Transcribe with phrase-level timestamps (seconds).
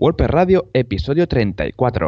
[0.00, 2.06] WordPress Radio, episodio 34.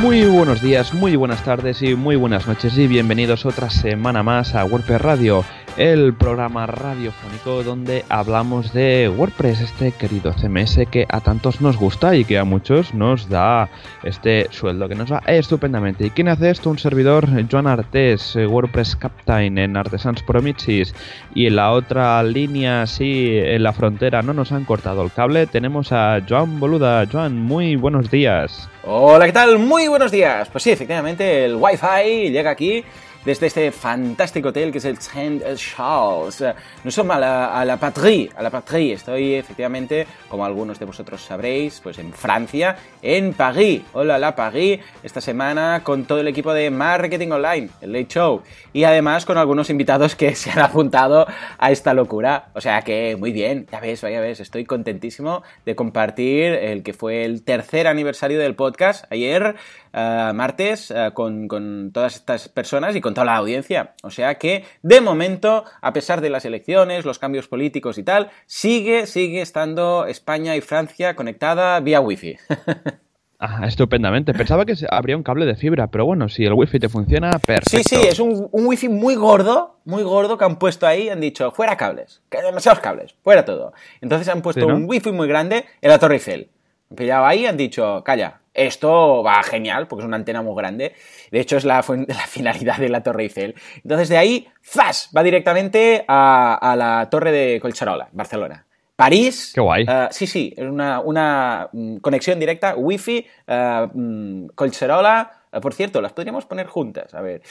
[0.00, 4.54] Muy buenos días, muy buenas tardes y muy buenas noches y bienvenidos otra semana más
[4.54, 5.44] a WordPress Radio,
[5.76, 12.14] el programa radiofónico donde hablamos de WordPress, este querido CMS que a tantos nos gusta
[12.14, 13.68] y que a muchos nos da
[14.04, 16.06] este sueldo que nos va estupendamente.
[16.06, 16.70] ¿Y quién hace esto?
[16.70, 20.94] Un servidor, Joan Artes, eh, WordPress Captain en Artesans Promises
[21.34, 25.46] y en la otra línea, sí, en la frontera no nos han cortado el cable,
[25.46, 27.06] tenemos a Joan Boluda.
[27.10, 28.68] Joan, muy buenos días.
[28.84, 29.58] Hola, ¿qué tal?
[29.58, 30.48] Muy buenos días.
[30.50, 32.84] Pues sí, efectivamente, el Wi-Fi llega aquí
[33.24, 36.44] desde este fantástico hotel que es el Saint Charles.
[36.84, 38.92] No somos a la, a la patrie, a la patrie.
[38.92, 43.82] Estoy efectivamente, como algunos de vosotros sabréis, pues en Francia, en París.
[43.92, 48.42] Hola, la París, esta semana con todo el equipo de Marketing Online, el Late Show.
[48.72, 51.26] Y además con algunos invitados que se han apuntado
[51.58, 52.48] a esta locura.
[52.54, 56.92] O sea que muy bien, ya ves, ya ves, estoy contentísimo de compartir el que
[56.92, 59.56] fue el tercer aniversario del podcast ayer.
[59.96, 63.94] Uh, martes uh, con, con, todas estas personas y con toda la audiencia.
[64.02, 68.30] O sea que, de momento, a pesar de las elecciones, los cambios políticos y tal,
[68.46, 72.36] sigue, sigue estando España y Francia conectada vía wifi.
[73.46, 74.32] Ah, estupendamente.
[74.32, 77.76] Pensaba que habría un cable de fibra, pero bueno, si el wifi te funciona, perfecto.
[77.76, 81.20] Sí, sí, es un, un wifi muy gordo, muy gordo que han puesto ahí, han
[81.20, 83.74] dicho, fuera cables, que hay demasiados cables, fuera todo.
[84.00, 84.76] Entonces han puesto ¿Sí, no?
[84.76, 86.48] un wifi muy grande en la Torre Eiffel.
[86.94, 90.94] Pillado ahí han dicho, calla, esto va genial porque es una antena muy grande.
[91.30, 93.54] De hecho, es la, la finalidad de la Torre Eiffel.
[93.82, 95.10] Entonces, de ahí, ¡zas!
[95.16, 98.64] Va directamente a, a la Torre de Colcharola, Barcelona.
[98.96, 99.52] París.
[99.54, 99.84] Qué guay.
[99.84, 105.42] Uh, sí, sí, es una, una um, conexión directa, Wi-Fi, uh, um, Colcherola.
[105.52, 107.12] Uh, por cierto, las podríamos poner juntas.
[107.14, 107.42] A ver,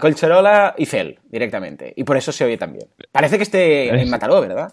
[0.00, 1.92] Colcherola y Fel directamente.
[1.96, 2.86] Y por eso se oye también.
[3.10, 4.72] Parece que esté en Mataró, ¿verdad?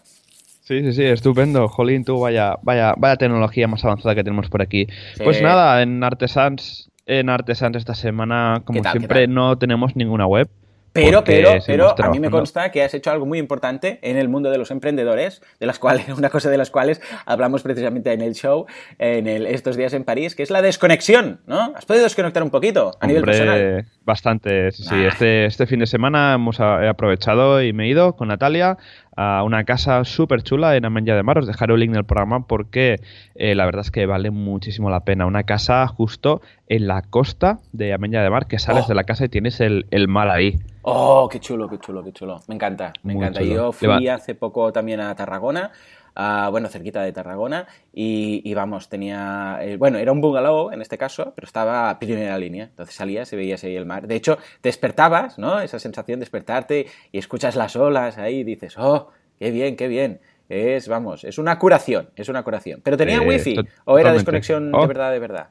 [0.69, 1.68] Sí, sí, sí, estupendo.
[1.68, 4.85] Jolín, tú, vaya, vaya, vaya tecnología más avanzada que tenemos por aquí.
[5.16, 5.24] Sí.
[5.24, 10.47] Pues nada, en Artesans, en Artesans esta semana, como tal, siempre, no tenemos ninguna web.
[10.94, 14.28] Pero, pero, pero a mí me consta que has hecho algo muy importante en el
[14.28, 18.22] mundo de los emprendedores, de las cuales, una cosa de las cuales hablamos precisamente en
[18.22, 18.66] el show,
[19.00, 21.74] en el, estos días en París, que es la desconexión, ¿no?
[21.75, 23.86] ¿Has podido desconectar un poquito a Hombre, nivel personal?
[24.03, 24.96] Bastante, sí, sí.
[24.96, 25.07] Ah.
[25.07, 28.78] Este, este fin de semana hemos aprovechado y me he ido con Natalia
[29.22, 31.40] a una casa súper chula en Amenya de Mar.
[31.40, 33.02] Os dejaré un link en el programa porque
[33.35, 35.25] eh, la verdad es que vale muchísimo la pena.
[35.25, 38.88] Una casa justo en la costa de Amenya de Mar, que sales oh.
[38.88, 40.57] de la casa y tienes el, el, mar ahí.
[40.84, 42.40] Oh, qué chulo, qué chulo, qué chulo.
[42.47, 43.41] Me encanta, me Muy encanta.
[43.41, 43.53] Chulo.
[43.53, 45.72] Yo fui hace poco también a Tarragona.
[46.19, 50.81] Uh, bueno, cerquita de Tarragona, y, y vamos, tenía, eh, bueno, era un bungalow en
[50.81, 54.06] este caso, pero estaba a primera línea, entonces salías y veías ahí el mar.
[54.06, 55.62] De hecho, te despertabas, ¿no?
[55.62, 59.88] Esa sensación de despertarte y escuchas las olas ahí y dices, oh, qué bien, qué
[59.88, 60.19] bien.
[60.50, 62.81] Es, vamos, es una curación, es una curación.
[62.84, 63.56] ¿Pero tenía eh, wifi
[63.86, 64.81] o era desconexión oh.
[64.81, 65.47] de verdad, de verdad?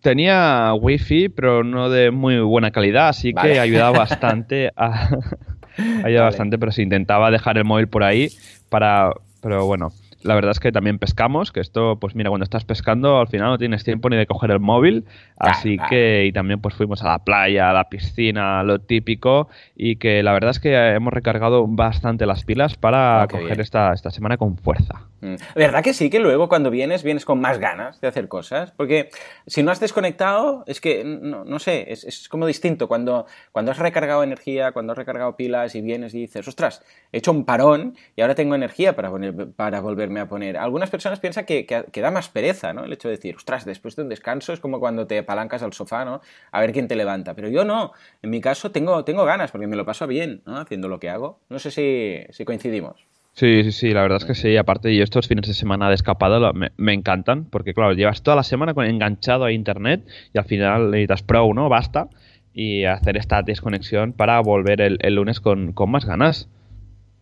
[0.00, 3.52] Tenía wifi, pero no de muy buena calidad, así vale.
[3.52, 5.08] que ayudaba bastante a...
[5.76, 6.20] ayudaba vale.
[6.20, 8.30] bastante, pero se intentaba dejar el móvil por ahí
[8.70, 9.10] para...
[9.44, 9.92] Pero bueno,
[10.24, 13.48] la verdad es que también pescamos, que esto, pues mira, cuando estás pescando al final
[13.50, 15.04] no tienes tiempo ni de coger el móvil,
[15.38, 16.24] así ah, que, ah.
[16.24, 20.32] y también pues fuimos a la playa, a la piscina, lo típico, y que la
[20.32, 24.56] verdad es que hemos recargado bastante las pilas para oh, coger esta, esta semana con
[24.56, 25.02] fuerza.
[25.20, 25.36] Mm.
[25.54, 28.72] ¿Verdad que sí que luego cuando vienes, vienes con más ganas de hacer cosas?
[28.72, 29.10] Porque
[29.46, 32.88] si no has desconectado, es que, no, no sé, es, es, como distinto.
[32.88, 37.18] Cuando, cuando has recargado energía, cuando has recargado pilas y vienes y dices, ostras, he
[37.18, 40.56] hecho un parón y ahora tengo energía para, poner, para volverme a poner.
[40.56, 42.84] Algunas personas piensan que, que, da más pereza, ¿no?
[42.84, 45.72] El hecho de decir, ostras, después de un descanso es como cuando te apalancas al
[45.72, 46.20] sofá, ¿no?
[46.52, 47.34] A ver quién te levanta.
[47.34, 47.92] Pero yo no.
[48.22, 50.58] En mi caso tengo, tengo ganas porque me lo paso bien, ¿no?
[50.58, 51.40] Haciendo lo que hago.
[51.48, 53.06] No sé si, si coincidimos.
[53.34, 54.56] Sí, sí, sí, la verdad es que sí.
[54.56, 58.36] Aparte, yo estos fines de semana de escapado me, me, encantan, porque claro, llevas toda
[58.36, 61.68] la semana enganchado a internet y al final necesitas pro, ¿no?
[61.68, 62.08] Basta.
[62.52, 66.48] Y hacer esta desconexión para volver el, el lunes con, con más ganas.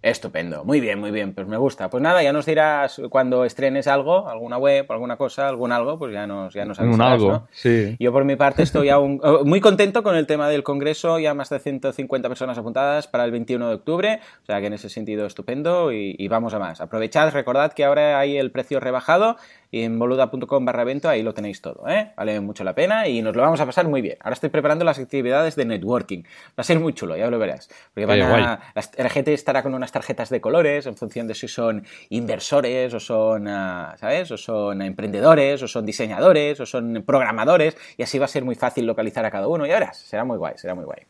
[0.02, 1.88] Estupendo, muy bien, muy bien, pues me gusta.
[1.88, 6.12] Pues nada, ya nos dirás cuando estrenes algo, alguna web, alguna cosa, algún algo, pues
[6.12, 7.49] ya nos, ya nos avisarás, Un algo, ¿no?
[7.52, 7.94] sí.
[8.00, 11.50] Yo por mi parte estoy aún muy contento con el tema del congreso, ya más
[11.50, 15.25] de 150 personas apuntadas para el 21 de octubre, o sea que en ese sentido
[15.25, 16.81] estupendo y, y vamos a más.
[16.81, 19.37] Aprovechad, recordad que ahora hay el precio rebajado
[19.72, 22.12] y en boluda.com barra evento ahí lo tenéis todo, ¿eh?
[22.14, 24.19] Vale mucho la pena y nos lo vamos a pasar muy bien.
[24.20, 26.24] Ahora estoy preparando las actividades de networking.
[26.50, 27.70] Va a ser muy chulo, ya lo verás.
[27.94, 31.48] Porque van a, la gente estará con unas tarjetas de colores en función de si
[31.48, 34.30] son inversores o son, ah, ¿sabes?
[34.30, 38.56] O son emprendedores o son diseñadores o son programadores y así va a ser muy
[38.56, 39.64] fácil localizar a cada uno.
[39.64, 41.00] Ya verás, será muy guay, será muy guay.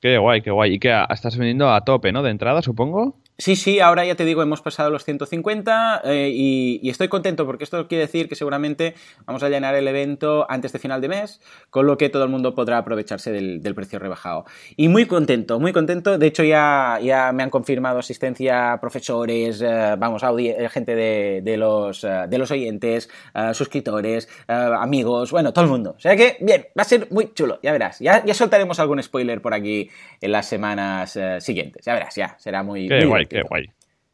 [0.00, 0.74] Qué guay, qué guay.
[0.74, 2.22] Y que estás vendiendo a tope, ¿no?
[2.22, 3.16] De entrada, supongo.
[3.40, 7.62] Sí, sí, ahora ya te digo, hemos pasado los 150 eh, y, estoy contento porque
[7.62, 8.94] esto quiere decir que seguramente
[9.26, 11.40] vamos a llenar el evento antes de final de mes,
[11.70, 14.44] con lo que todo el mundo podrá aprovecharse del, precio rebajado.
[14.76, 16.18] Y muy contento, muy contento.
[16.18, 22.02] De hecho, ya, ya me han confirmado asistencia profesores, eh, vamos, eh, gente de, los,
[22.02, 23.08] de los oyentes,
[23.52, 25.94] suscriptores, amigos, bueno, todo el mundo.
[25.96, 28.00] O sea que, bien, va a ser muy chulo, ya verás.
[28.00, 29.88] Ya, ya soltaremos algún spoiler por aquí
[30.20, 31.84] en las semanas siguientes.
[31.84, 32.88] Ya verás, ya, será muy...
[32.88, 33.66] muy qué guay.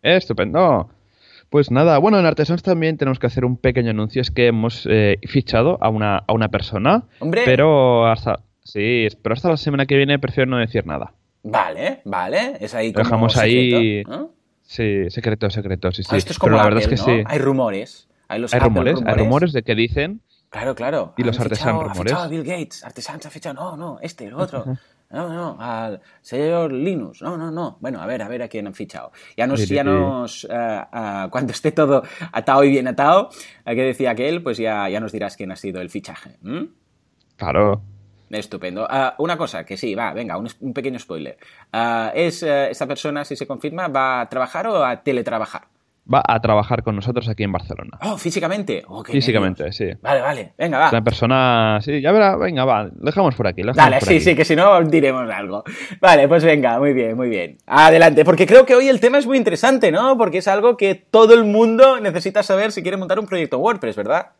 [0.02, 0.90] Estupendo.
[1.50, 4.20] Pues nada, bueno, en Artesans también tenemos que hacer un pequeño anuncio.
[4.20, 7.04] Es que hemos eh, fichado a una, a una persona.
[7.20, 7.42] ¡Hombre!
[7.44, 11.14] Pero hasta, sí, pero hasta la semana que viene prefiero no decir nada.
[11.44, 12.56] Vale, vale.
[12.60, 14.02] Es ahí como Dejamos ahí.
[14.62, 16.16] Sí, secreto, secreto, sí, sí.
[16.16, 17.22] esto es como pero la verdad es que sí.
[17.26, 18.08] Hay rumores.
[18.28, 20.22] Hay, los hay rumores, hay rumores de que dicen.
[20.48, 21.14] Claro, claro.
[21.16, 22.12] Y los artesanos rumores.
[22.12, 24.64] Ha fichado a Bill Gates, Artesans ha fichado, no, no, este, el otro.
[25.14, 27.22] No, no, al señor Linus.
[27.22, 27.78] No, no, no.
[27.80, 29.12] Bueno, a ver, a ver a quién han fichado.
[29.36, 32.02] Ya nos, ya nos, uh, cuando esté todo
[32.32, 33.28] atado y bien atado,
[33.64, 36.36] a que decía aquel, pues ya, ya nos dirás quién ha sido el fichaje.
[37.36, 37.80] Claro.
[38.28, 38.86] Estupendo.
[38.86, 41.38] Uh, una cosa, que sí, va, venga, un, un pequeño spoiler.
[42.12, 45.68] ¿Es esta persona, si se confirma, va a trabajar o a teletrabajar?
[46.12, 47.98] Va a trabajar con nosotros aquí en Barcelona.
[48.02, 48.82] Oh, físicamente.
[48.88, 49.86] Oh, físicamente, sí.
[50.02, 50.52] Vale, vale.
[50.58, 50.88] Venga, va.
[50.90, 52.90] Una persona, sí, ya verá, venga, va.
[52.92, 53.62] dejamos por aquí.
[53.74, 55.64] Dale, sí, sí, que si no diremos algo.
[56.00, 57.58] Vale, pues venga, muy bien, muy bien.
[57.66, 60.16] Adelante, porque creo que hoy el tema es muy interesante, ¿no?
[60.18, 63.96] Porque es algo que todo el mundo necesita saber si quiere montar un proyecto WordPress,
[63.96, 64.32] ¿verdad?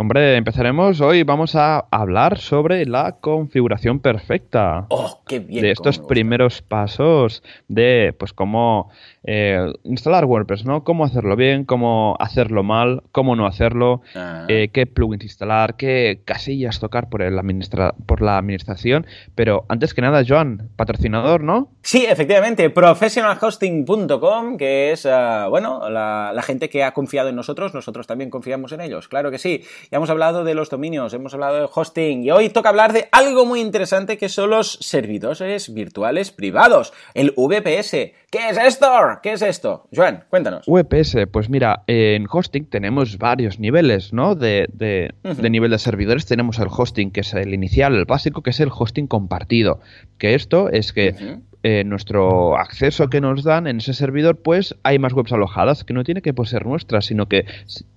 [0.00, 1.24] Hombre, empezaremos hoy.
[1.24, 4.86] Vamos a hablar sobre la configuración perfecta.
[4.90, 5.60] ¡Oh, qué bien!
[5.60, 8.90] De estos primeros pasos de, pues, cómo
[9.24, 10.84] eh, instalar WordPress, ¿no?
[10.84, 14.44] Cómo hacerlo bien, cómo hacerlo mal, cómo no hacerlo, ah.
[14.46, 19.04] eh, qué plugins instalar, qué casillas tocar por, el administra por la administración.
[19.34, 21.72] Pero antes que nada, Joan, patrocinador, ¿no?
[21.82, 27.74] Sí, efectivamente, professionalhosting.com, que es, ah, bueno, la, la gente que ha confiado en nosotros,
[27.74, 29.64] nosotros también confiamos en ellos, claro que sí.
[29.90, 33.08] Ya hemos hablado de los dominios, hemos hablado de hosting y hoy toca hablar de
[33.10, 37.90] algo muy interesante que son los servidores virtuales privados, el VPS.
[38.30, 38.86] ¿Qué es esto?
[39.22, 39.88] ¿Qué es esto?
[39.94, 40.66] Joan, cuéntanos.
[40.66, 44.34] VPS, pues mira, en hosting tenemos varios niveles, ¿no?
[44.34, 45.14] De, de,
[45.48, 48.70] nivel de servidores tenemos el hosting, que es el inicial, el básico, que es el
[48.70, 49.80] hosting compartido.
[50.18, 55.00] Que esto es que eh, nuestro acceso que nos dan en ese servidor, pues hay
[55.00, 57.46] más webs alojadas, que no tiene que ser nuestras, sino que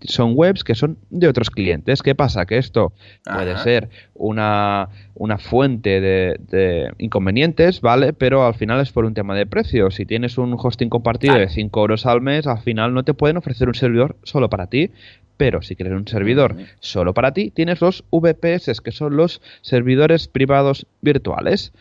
[0.01, 2.01] son webs que son de otros clientes.
[2.01, 2.45] ¿Qué pasa?
[2.47, 2.91] Que esto
[3.23, 8.13] puede ser una, una fuente de, de, inconvenientes, ¿vale?
[8.13, 9.91] Pero al final es por un tema de precio.
[9.91, 13.37] Si tienes un hosting compartido de 5 euros al mes, al final no te pueden
[13.37, 14.89] ofrecer un servidor solo para ti.
[15.37, 20.27] Pero si quieres un servidor solo para ti, tienes los VPS, que son los servidores
[20.27, 21.73] privados virtuales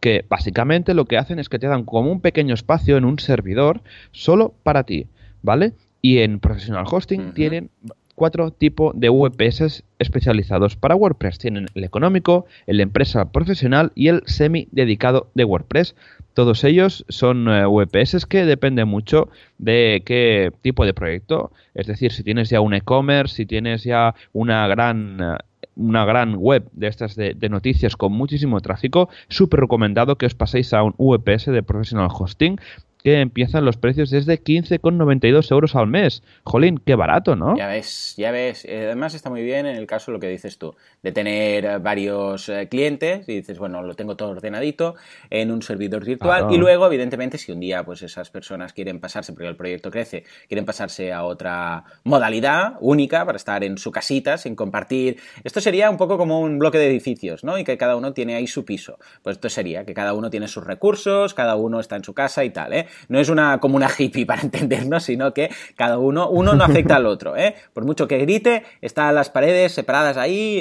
[0.00, 3.18] que básicamente lo que hacen es que te dan como un pequeño espacio en un
[3.18, 3.82] servidor
[4.12, 5.06] solo para ti,
[5.42, 5.72] ¿vale?
[6.02, 7.70] Y en Professional Hosting tienen
[8.16, 11.38] cuatro tipos de VPS especializados para WordPress.
[11.38, 15.94] Tienen el económico, el empresa profesional y el semi dedicado de WordPress.
[16.34, 19.28] Todos ellos son eh, VPS que dependen mucho
[19.58, 21.52] de qué tipo de proyecto.
[21.74, 25.36] Es decir, si tienes ya un e-commerce, si tienes ya una gran eh,
[25.76, 30.72] una gran web de estas de, noticias con muchísimo tráfico, súper recomendado que os paséis
[30.72, 32.58] a un VPS de Professional Hosting
[33.06, 36.24] que empiezan los precios desde 15,92 euros al mes.
[36.42, 37.56] Jolín, qué barato, ¿no?
[37.56, 38.64] Ya ves, ya ves.
[38.64, 41.78] Eh, además está muy bien en el caso lo que dices tú, de tener eh,
[41.78, 44.96] varios eh, clientes y dices, bueno, lo tengo todo ordenadito
[45.30, 49.32] en un servidor virtual y luego, evidentemente, si un día pues esas personas quieren pasarse,
[49.32, 54.36] porque el proyecto crece, quieren pasarse a otra modalidad única para estar en su casita
[54.36, 55.20] sin compartir.
[55.44, 57.56] Esto sería un poco como un bloque de edificios, ¿no?
[57.56, 58.98] Y que cada uno tiene ahí su piso.
[59.22, 62.42] Pues esto sería que cada uno tiene sus recursos, cada uno está en su casa
[62.42, 62.88] y tal, ¿eh?
[63.08, 67.06] No es una comuna hippie para entendernos, sino que cada uno, uno no afecta al
[67.06, 67.54] otro, ¿eh?
[67.72, 70.58] Por mucho que grite, están las paredes separadas ahí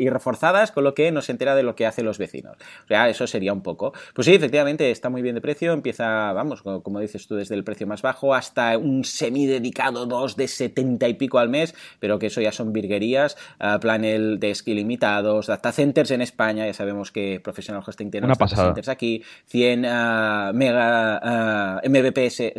[0.00, 2.56] y, reforzadas, con lo que no se entera de lo que hacen los vecinos.
[2.84, 3.92] O sea, eso sería un poco.
[4.14, 7.64] Pues sí, efectivamente, está muy bien de precio, empieza, vamos, como dices tú, desde el
[7.64, 12.18] precio más bajo hasta un semi dedicado 2 de 70 y pico al mes, pero
[12.18, 17.12] que eso ya son virguerías, uh, planel de ilimitados, data centers en España, ya sabemos
[17.12, 22.52] que Professional Hosting tiene data centers aquí, 100 ah, mega MBPS,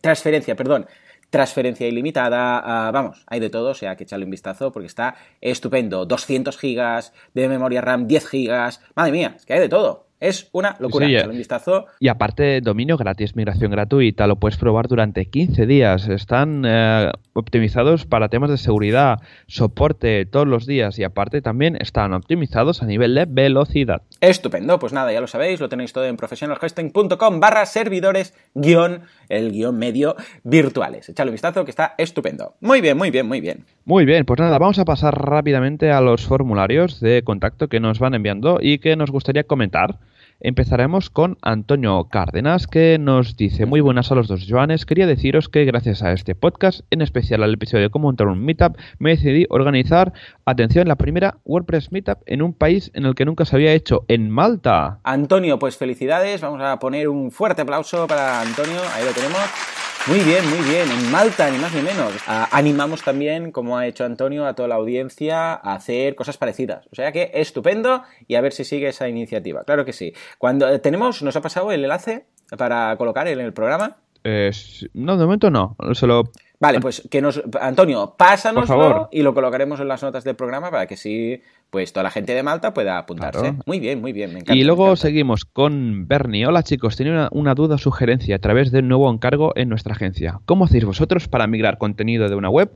[0.00, 0.86] transferencia, perdón,
[1.30, 5.16] transferencia ilimitada, ah, vamos, hay de todo, o sea que echarle un vistazo porque está
[5.40, 6.04] estupendo.
[6.04, 10.06] 200 gigas de memoria RAM, 10 gigas, madre mía, es que hay de todo.
[10.22, 11.08] Es una locura.
[11.08, 11.86] Sí, un vistazo.
[11.98, 16.06] Y aparte, dominio gratis, migración gratuita, lo puedes probar durante 15 días.
[16.06, 22.12] Están eh, optimizados para temas de seguridad, soporte todos los días y aparte también están
[22.12, 24.02] optimizados a nivel de velocidad.
[24.20, 29.50] Estupendo, pues nada, ya lo sabéis, lo tenéis todo en professionalhosting.com barra servidores guion, el
[29.50, 30.14] guion medio
[30.44, 31.08] virtuales.
[31.08, 32.54] Echadle un vistazo que está estupendo.
[32.60, 33.64] Muy bien, muy bien, muy bien.
[33.84, 37.98] Muy bien, pues nada, vamos a pasar rápidamente a los formularios de contacto que nos
[37.98, 39.98] van enviando y que nos gustaría comentar.
[40.44, 44.84] Empezaremos con Antonio Cárdenas, que nos dice: Muy buenas a los dos Joanes.
[44.84, 48.44] Quería deciros que gracias a este podcast, en especial al episodio de cómo montar un
[48.44, 50.12] meetup, me decidí organizar,
[50.44, 54.04] atención, la primera WordPress Meetup en un país en el que nunca se había hecho,
[54.08, 54.98] en Malta.
[55.04, 56.40] Antonio, pues felicidades.
[56.40, 58.80] Vamos a poner un fuerte aplauso para Antonio.
[58.96, 59.81] Ahí lo tenemos.
[60.08, 60.90] Muy bien, muy bien.
[60.90, 62.12] En Malta, ni más ni menos.
[62.26, 66.88] Ah, animamos también, como ha hecho Antonio, a toda la audiencia a hacer cosas parecidas.
[66.90, 69.62] O sea que estupendo y a ver si sigue esa iniciativa.
[69.62, 70.12] Claro que sí.
[70.38, 72.26] Cuando eh, tenemos, nos ha pasado el enlace
[72.58, 73.98] para colocar en el programa.
[74.24, 74.50] Eh,
[74.92, 75.76] no, de momento no.
[75.92, 76.24] Solo
[76.62, 77.42] Vale, pues que nos.
[77.60, 82.04] Antonio, pásanoslo y lo colocaremos en las notas del programa para que sí, pues toda
[82.04, 83.54] la gente de Malta pueda apuntarse.
[83.66, 84.54] Muy bien, muy bien, me encanta.
[84.54, 86.46] Y luego seguimos con Bernie.
[86.46, 89.94] Hola chicos, tenía una, duda o sugerencia a través de un nuevo encargo en nuestra
[89.94, 90.38] agencia.
[90.44, 92.70] ¿Cómo hacéis vosotros para migrar contenido de una web?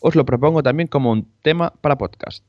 [0.00, 2.42] Os lo propongo también como un tema para podcast.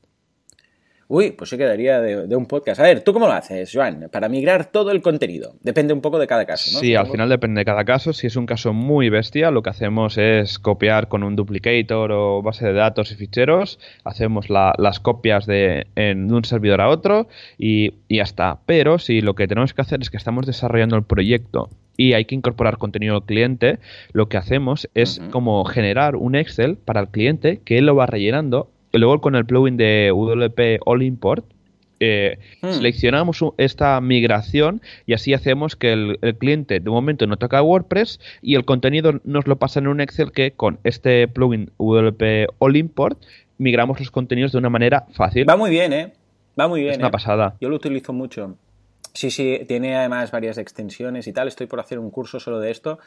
[1.10, 2.78] Uy, pues se quedaría de, un podcast.
[2.80, 4.10] A ver, ¿tú cómo lo haces, Joan?
[4.12, 5.54] Para migrar todo el contenido.
[5.62, 6.80] Depende un poco de cada caso, ¿no?
[6.80, 8.12] Sí, al final depende de cada caso.
[8.12, 12.42] Si es un caso muy bestia, lo que hacemos es copiar con un duplicator o
[12.42, 13.80] base de datos y ficheros.
[14.04, 18.58] Hacemos las copias de, en, un servidor a otro y, ya está.
[18.66, 22.26] Pero si lo que tenemos que hacer es que estamos desarrollando el proyecto y hay
[22.26, 23.78] que incorporar contenido al cliente,
[24.12, 28.04] lo que hacemos es como generar un Excel para el cliente que él lo va
[28.04, 31.44] rellenando luego con el plugin de WP All Import,
[32.00, 32.70] eh, hmm.
[32.70, 38.54] seleccionamos esta migración y así hacemos que el, cliente de momento no toca WordPress y
[38.54, 43.20] el contenido nos lo pasa en un Excel que con este plugin WP All Import
[43.58, 45.48] migramos los contenidos de una manera fácil.
[45.48, 46.12] Va muy bien, ¿eh?
[46.58, 46.92] Va muy bien.
[46.92, 47.12] Es una ¿eh?
[47.12, 47.56] pasada.
[47.60, 48.56] Yo lo utilizo mucho.
[49.14, 51.48] Sí, sí, tiene además varias extensiones y tal.
[51.48, 53.00] Estoy por hacer un curso solo de esto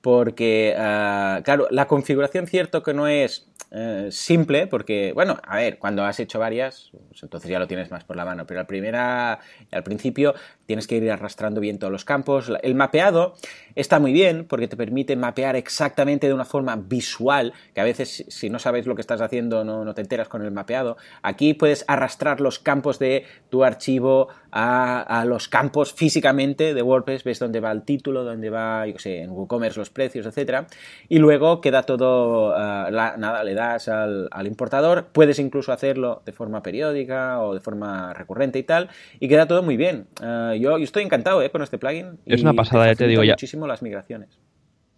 [0.00, 5.78] porque, ah, claro, la configuración cierto que no es eh, simple, porque, bueno, a ver,
[5.78, 8.66] cuando has hecho varias, pues entonces ya lo tienes más por la mano, pero al,
[8.66, 9.38] primera,
[9.70, 10.34] al principio
[10.66, 12.52] tienes que ir arrastrando bien todos los campos.
[12.62, 13.34] El mapeado
[13.76, 18.24] está muy bien porque te permite mapear exactamente de una forma visual, que a veces
[18.28, 20.96] si no sabes lo que estás haciendo no, te enteras con el mapeado.
[21.22, 27.38] Aquí puedes arrastrar los campos de tu archivo a, los campos físicamente de WordPress, ves
[27.38, 30.66] dónde va el título, dónde va, yo sé, en WooCommerce los precios, etcétera,
[31.08, 36.62] y luego queda todo, eh, nada, le das al, importador, puedes incluso hacerlo de forma
[36.62, 38.88] periódica o de forma recurrente y tal,
[39.20, 40.06] y queda todo muy bien.
[40.22, 42.18] Eh, yo, estoy encantado eh, con este plugin.
[42.26, 43.34] Es una pasada, ya te digo ya.
[43.34, 44.38] Muchísimo las migraciones.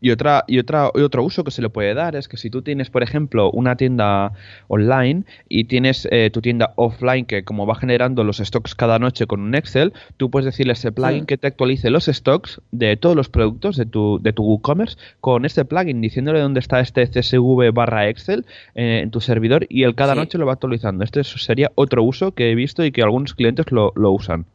[0.02, 2.50] Y, otra, y, otra, y otro uso que se le puede dar es que si
[2.50, 4.32] tú tienes, por ejemplo, una tienda
[4.66, 9.28] online y tienes eh, tu tienda offline que como va generando los stocks cada noche
[9.28, 12.96] con un Excel, tú puedes decirle a ese plugin que te actualice los stocks de
[12.96, 17.06] todos los productos de tu, de tu WooCommerce con este plugin, diciéndole dónde está este
[17.06, 18.44] CSV barra Excel
[18.74, 21.04] eh, en tu servidor y él cada noche lo va actualizando.
[21.04, 24.46] Este sería otro uso que he visto y que algunos clientes lo, lo usan.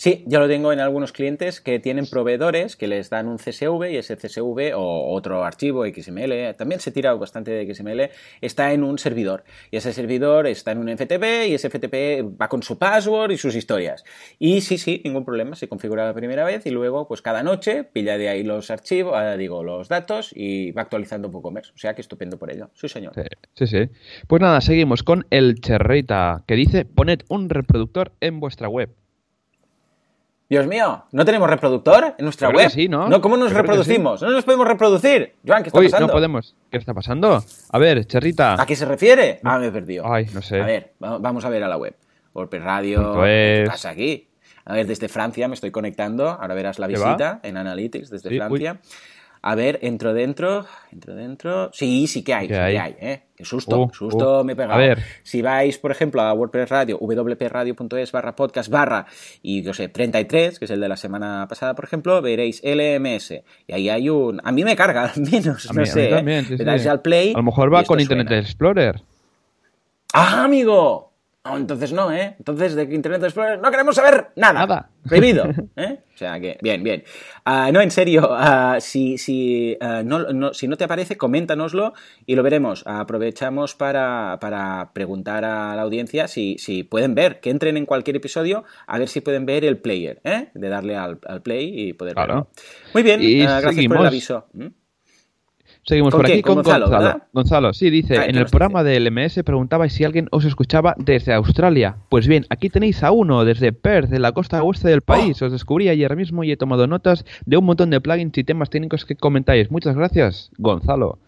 [0.00, 3.90] Sí, ya lo tengo en algunos clientes que tienen proveedores que les dan un CSV
[3.90, 8.08] y ese CSV o otro archivo XML, también se tira bastante de XML,
[8.40, 9.44] está en un servidor.
[9.70, 13.36] Y ese servidor está en un FTP y ese FTP va con su password y
[13.36, 14.02] sus historias.
[14.38, 17.84] Y sí, sí, ningún problema, se configura la primera vez y luego, pues cada noche
[17.84, 21.72] pilla de ahí los archivos, ah, digo, los datos y va actualizando un poco más.
[21.72, 22.70] O sea que estupendo por ello.
[22.72, 23.12] Sí, señor.
[23.54, 23.90] Sí, sí.
[24.26, 28.96] Pues nada, seguimos con el Cherrita que dice, poned un reproductor en vuestra web.
[30.50, 32.68] Dios mío, ¿no tenemos reproductor en nuestra web?
[32.70, 33.20] Sí, ¿no?
[33.20, 34.20] ¿Cómo nos reproducimos?
[34.20, 35.36] No nos podemos reproducir.
[35.46, 36.06] Joan, ¿qué está pasando?
[36.08, 36.56] no podemos.
[36.68, 37.44] ¿Qué está pasando?
[37.70, 38.60] A ver, Cherrita.
[38.60, 39.38] ¿A qué se refiere?
[39.44, 40.12] Ah, me he perdido.
[40.12, 40.60] Ay, no sé.
[40.60, 41.94] A ver, vamos a ver a la web.
[42.34, 43.22] WordPress Radio.
[43.22, 44.28] ¿Qué pasa aquí?
[44.64, 46.28] A ver, desde Francia me estoy conectando.
[46.28, 48.80] Ahora verás la visita en Analytics desde Francia.
[49.42, 51.70] A ver, entro dentro, entro dentro.
[51.72, 53.22] Sí, sí que hay, sí que hay, ¿eh?
[53.34, 54.44] Qué susto, uh, susto uh.
[54.44, 54.74] me he pegado.
[54.74, 54.98] A ver.
[55.22, 59.06] Si vais, por ejemplo, a WordPress Radio, wpradio.es barra podcast barra
[59.42, 63.42] y, yo sé, 33, que es el de la semana pasada, por ejemplo, veréis LMS.
[63.66, 64.42] Y ahí hay un...
[64.44, 66.14] A mí me carga, al menos, no sé.
[66.14, 66.88] A, ¿eh?
[66.90, 67.32] al play.
[67.34, 69.00] A lo mejor va con Internet Explorer.
[70.12, 71.09] ¡Ah, amigo!
[71.42, 72.34] Oh, entonces no, ¿eh?
[72.38, 74.60] Entonces de Internet Explorer no queremos saber nada.
[74.60, 74.90] Nada.
[75.08, 75.46] Prohibido.
[75.76, 76.00] ¿eh?
[76.14, 77.02] O sea que, bien, bien.
[77.46, 81.94] Ah, no, en serio, ah, si, si, ah, no, si no te aparece, coméntanoslo
[82.26, 82.82] y lo veremos.
[82.86, 88.16] Aprovechamos para, para preguntar a la audiencia si, si, pueden ver, que entren en cualquier
[88.16, 90.50] episodio, a ver si pueden ver el player, ¿eh?
[90.52, 92.48] De darle al, play y poder verlo.
[92.92, 94.46] Muy bien, gracias por el aviso.
[94.52, 94.66] ¿Mm?
[95.84, 97.20] Seguimos por aquí con, Gonzalo.
[97.32, 101.96] Gonzalo, sí, dice, en el programa del LMS preguntabais si alguien os escuchaba desde Australia.
[102.08, 105.40] Pues bien, aquí tenéis a uno desde Perth, de la costa oeste del país.
[105.42, 105.46] Oh.
[105.46, 108.70] Os descubrí ayer mismo y he tomado notas de un montón de plugins y temas
[108.70, 109.70] técnicos que comentáis.
[109.70, 111.18] Muchas gracias, Gonzalo.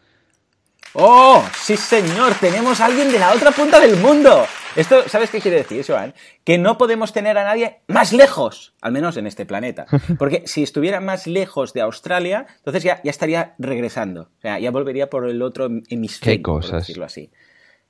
[0.95, 1.43] ¡Oh!
[1.59, 4.45] Sí, señor, tenemos a alguien de la otra punta del mundo.
[4.77, 6.15] Esto, ¿sabes qué quiere decir, Joan?
[6.45, 9.87] Que no podemos tener a nadie más lejos, al menos en este planeta.
[10.19, 14.31] Porque si estuviera más lejos de Australia, entonces ya, ya estaría regresando.
[14.39, 16.71] O sea, ya volvería por el otro hemisferio, ¿Qué cosas?
[16.71, 17.31] por decirlo así.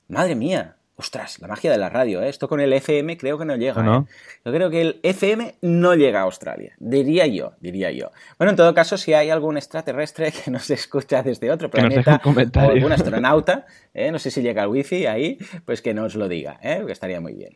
[0.09, 2.29] Madre mía, Ostras, la magia de la radio, ¿eh?
[2.29, 3.83] Esto con el FM creo que no llega.
[3.83, 4.01] ¿No?
[4.01, 4.13] ¿eh?
[4.45, 6.75] Yo creo que el FM no llega a Australia.
[6.79, 8.11] Diría yo, diría yo.
[8.37, 12.61] Bueno, en todo caso, si hay algún extraterrestre que nos escucha desde otro planeta o
[12.61, 14.13] algún astronauta, ¿eh?
[14.13, 16.83] no sé si llega el wifi ahí, pues que nos lo diga, ¿eh?
[16.85, 17.53] que estaría muy bien.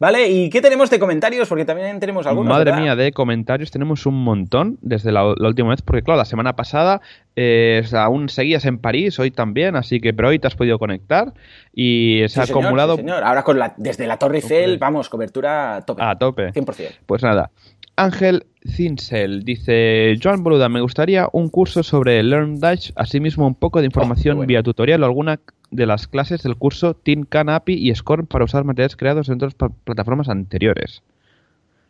[0.00, 1.48] Vale, ¿y qué tenemos de comentarios?
[1.48, 2.50] Porque también tenemos algunos.
[2.50, 6.24] Madre mía, de comentarios tenemos un montón desde la, la última vez, porque claro, la
[6.24, 7.00] semana pasada
[7.42, 11.32] eh, aún seguías en París, hoy también, así que pero hoy te has podido conectar
[11.72, 12.96] y se ha acumulado.
[12.96, 13.24] señor.
[13.24, 16.02] Ahora con la, desde la Torre Eiffel, vamos, cobertura a tope.
[16.02, 16.52] A tope.
[16.52, 16.98] 100%.
[17.06, 17.50] Pues nada.
[17.96, 23.80] Ángel Zinsel dice: Joan Boluda, me gustaría un curso sobre Learn Dutch, asimismo un poco
[23.80, 27.72] de información oh, vía tutorial o alguna de las clases del curso Tin Can API
[27.72, 31.02] y Scorn para usar materiales creados en otras plataformas anteriores.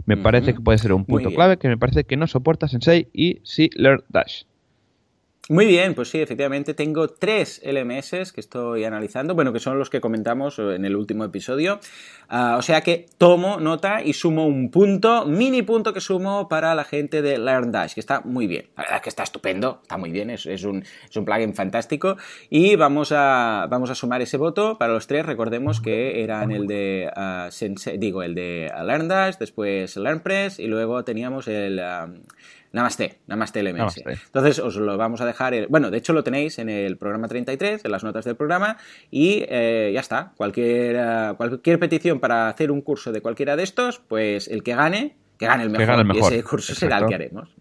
[0.06, 3.08] Me parece que puede ser un punto clave que me parece que no soporta Sensei
[3.12, 4.44] y sí Learn Dash.
[5.50, 9.90] Muy bien, pues sí, efectivamente tengo tres LMS que estoy analizando, bueno, que son los
[9.90, 11.80] que comentamos en el último episodio.
[12.28, 16.72] Ah, o sea que tomo nota y sumo un punto, mini punto que sumo para
[16.76, 18.66] la gente de LearnDash, que está muy bien.
[18.76, 22.16] La verdad es que está estupendo, está muy bien, es, un, es un plugin fantástico.
[22.48, 25.26] Y vamos a, vamos a sumar ese voto para los tres.
[25.26, 31.48] Recordemos que eran el de, uh, digo, el de LearnDash, después LearnPress y luego teníamos
[31.48, 31.80] el...
[32.72, 34.02] Namaste, Namaste LMS.
[34.06, 37.84] Entonces os lo vamos a dejar, bueno, de hecho lo tenéis en el programa 33,
[37.84, 38.76] en las notas del programa,
[39.10, 40.32] y eh, ya está.
[40.36, 44.74] Cualquier, eh, cualquier petición para hacer un curso de cualquiera de estos, pues el que
[44.74, 46.06] gane, que gane el mejor.
[46.14, 47.54] Y ese curso será el que haremos.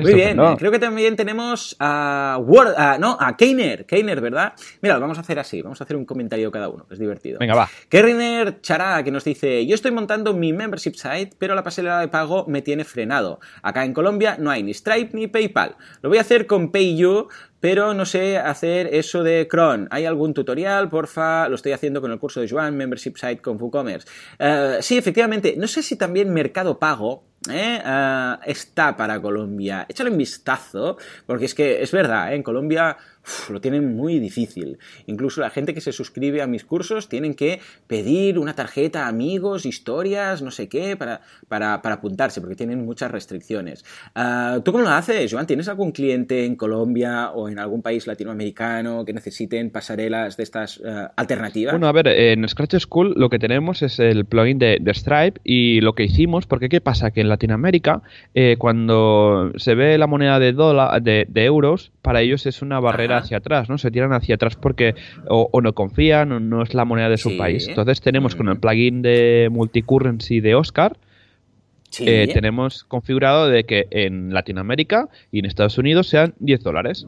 [0.00, 4.54] Muy bien, creo que también tenemos a Word, no, a Keiner, Keiner, ¿verdad?
[4.80, 7.38] Mira, vamos a hacer así, vamos a hacer un comentario cada uno, es divertido.
[7.38, 7.68] Venga, va.
[7.88, 12.08] Keiner Chará, que nos dice, yo estoy montando mi membership site, pero la pasarela de
[12.08, 13.40] pago me tiene frenado.
[13.62, 15.76] Acá en Colombia no hay ni Stripe ni PayPal.
[16.00, 17.28] Lo voy a hacer con PayU,
[17.60, 19.88] pero no sé hacer eso de cron.
[19.90, 20.88] ¿Hay algún tutorial?
[20.88, 24.08] Porfa, lo estoy haciendo con el curso de Joan, Membership Site con WooCommerce.
[24.40, 27.82] Uh, sí, efectivamente, no sé si también Mercado Pago ¿eh?
[27.84, 29.86] uh, está para Colombia.
[29.88, 32.36] Échale un vistazo, porque es que es verdad, ¿eh?
[32.36, 32.96] en Colombia
[33.50, 34.78] lo tienen muy difícil.
[35.06, 39.66] Incluso la gente que se suscribe a mis cursos tienen que pedir una tarjeta amigos,
[39.66, 43.84] historias, no sé qué, para, para, apuntarse, porque tienen muchas restricciones.
[44.14, 45.46] Ah, ¿Tú cómo lo haces, Joan?
[45.46, 50.80] ¿Tienes algún cliente en Colombia o en algún país latinoamericano que necesiten pasarelas de estas
[50.84, 51.72] eh, alternativas?
[51.72, 55.80] Bueno, a ver, en Scratch School lo que tenemos es el plugin de, Stripe y
[55.80, 57.12] lo que hicimos, porque ¿qué pasa?
[57.12, 58.02] Que en Latinoamérica,
[58.34, 63.11] eh, cuando se ve la moneda de, dólar, de euros, para ellos es una barrera
[63.18, 63.78] hacia atrás, ¿no?
[63.78, 64.94] Se tiran hacia atrás porque
[65.28, 67.68] o, no confían o no es la moneda de su país.
[67.68, 68.60] Entonces tenemos con el mm.
[68.60, 70.96] plugin de multicurrency de Oscar,
[72.00, 77.06] eh, tenemos configurado de que en Latinoamérica y en Estados Unidos sean 10 dólares.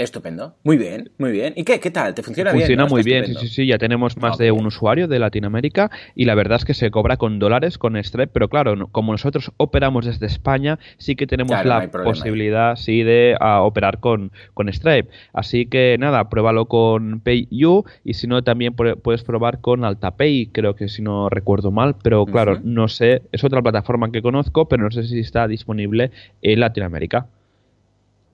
[0.00, 0.54] Estupendo.
[0.64, 1.52] Muy bien, muy bien.
[1.56, 2.14] ¿Y qué, qué tal?
[2.14, 2.62] ¿Te funciona, bien?
[2.62, 3.66] Funciona muy bien, sí, sí, sí.
[3.66, 7.18] Ya tenemos más de un usuario de Latinoamérica y la verdad es que se cobra
[7.18, 11.90] con dólares con Stripe, pero claro, como nosotros operamos desde España, sí que tenemos la
[11.90, 15.10] posibilidad, sí, de operar con, con Stripe.
[15.34, 20.76] Así que nada, pruébalo con PayU y si no, también puedes probar con AltaPay, creo
[20.76, 24.82] que si no recuerdo mal, pero claro, no sé, es otra plataforma que conozco, pero
[24.84, 26.10] no sé si está disponible
[26.40, 27.26] en Latinoamérica.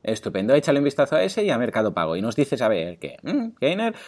[0.06, 2.16] Estupendo, échale un vistazo a ese y a Mercado Pago.
[2.16, 3.16] Y nos dices, a ver, ¿qué?
[3.22, 3.48] ¿Mm?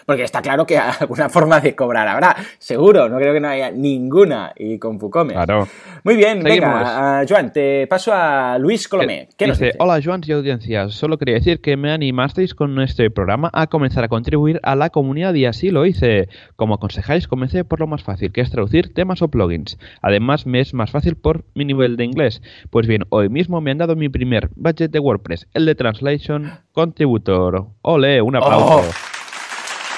[0.06, 3.70] Porque está claro que alguna forma de cobrar habrá, seguro, no creo que no haya
[3.70, 4.52] ninguna.
[4.56, 5.34] Y con Fucome.
[5.34, 5.68] Claro.
[6.04, 9.22] Muy bien, venga, Joan, te paso a Luis Colomé.
[9.22, 9.76] Eh, ¿Qué nos dice?
[9.78, 10.88] Hola, Joan y audiencia.
[10.88, 14.90] Solo quería decir que me animasteis con este programa a comenzar a contribuir a la
[14.90, 16.28] comunidad y así lo hice.
[16.56, 19.78] Como aconsejáis, comencé por lo más fácil, que es traducir temas o plugins.
[20.02, 22.42] Además, me es más fácil por mi nivel de inglés.
[22.70, 26.60] Pues bien, hoy mismo me han dado mi primer budget de WordPress, el de Translation
[26.72, 27.66] Contributor.
[27.82, 28.80] Ole, un aplauso.
[28.80, 28.84] Oh,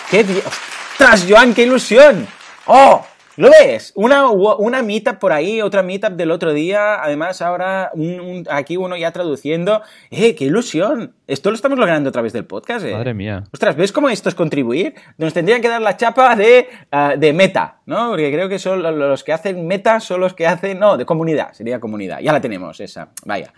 [0.08, 0.24] ¡Qué
[0.92, 2.28] ¡Ostras, Joan, qué ilusión!
[2.66, 3.04] ¡Oh!
[3.36, 3.92] ¿Lo ves?
[3.96, 7.02] Una, una meetup por ahí, otra meetup del otro día.
[7.02, 7.90] Además, ahora
[8.50, 9.82] aquí uno ya traduciendo.
[10.10, 11.14] ¡Eh, qué ilusión!
[11.30, 12.92] Esto lo estamos logrando a través del podcast, ¿eh?
[12.92, 13.44] Madre mía.
[13.52, 14.94] Ostras, ¿ves cómo esto es contribuir?
[15.16, 18.10] Nos tendrían que dar la chapa de, ah, de meta, ¿no?
[18.10, 20.80] Porque creo que son los que hacen meta, son los que hacen.
[20.80, 22.18] No, de comunidad, sería comunidad.
[22.18, 23.10] Ya la tenemos, esa.
[23.24, 23.52] Vaya.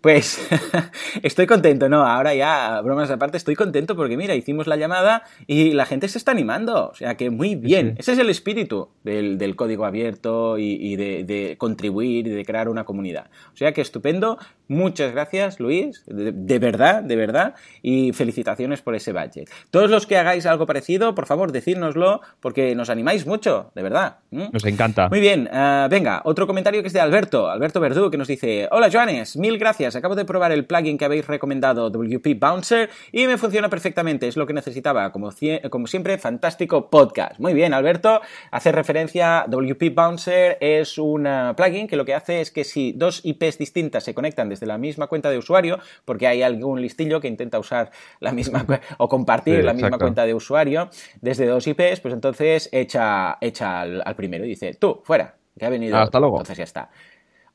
[0.00, 0.46] Pues
[1.24, 2.06] estoy contento, ¿no?
[2.06, 6.18] Ahora ya, bromas aparte, estoy contento porque, mira, hicimos la llamada y la gente se
[6.18, 6.90] está animando.
[6.90, 7.96] O sea que muy bien.
[7.98, 13.30] Ese es el espíritu del, código abierto y, de, contribuir y de crear una comunidad.
[13.52, 14.38] O sea que estupendo.
[14.68, 16.04] Muchas gracias, Luis.
[16.06, 19.50] de verdad, de verdad, y felicitaciones por ese budget.
[19.70, 24.18] Todos los que hagáis algo parecido, por favor, decírnoslo, porque nos animáis mucho, de verdad.
[24.30, 25.08] Nos encanta.
[25.08, 28.68] Muy bien, eh, venga, otro comentario que es de Alberto, Alberto Verdú, que nos dice,
[28.70, 33.26] hola Joanes, mil gracias, acabo de probar el plugin que habéis recomendado, WP Bouncer, y
[33.26, 35.30] me funciona perfectamente, es lo que necesitaba, como,
[35.70, 37.38] como siempre, fantástico podcast.
[37.38, 42.40] Muy bien, Alberto, hace referencia, WP Bouncer es un eh, plugin que lo que hace
[42.40, 46.26] es que si dos IPs distintas se conectan desde la misma cuenta de usuario, porque
[46.26, 46.80] hay algún
[47.20, 47.90] que intenta usar
[48.20, 48.64] la misma
[48.98, 50.90] o compartir la misma cuenta de usuario
[51.20, 55.70] desde dos IPs, pues entonces echa, echa al, primero y dice, tú, fuera, que ha
[55.70, 55.96] venido.
[55.96, 56.36] Hasta luego.
[56.36, 56.90] Entonces ya está.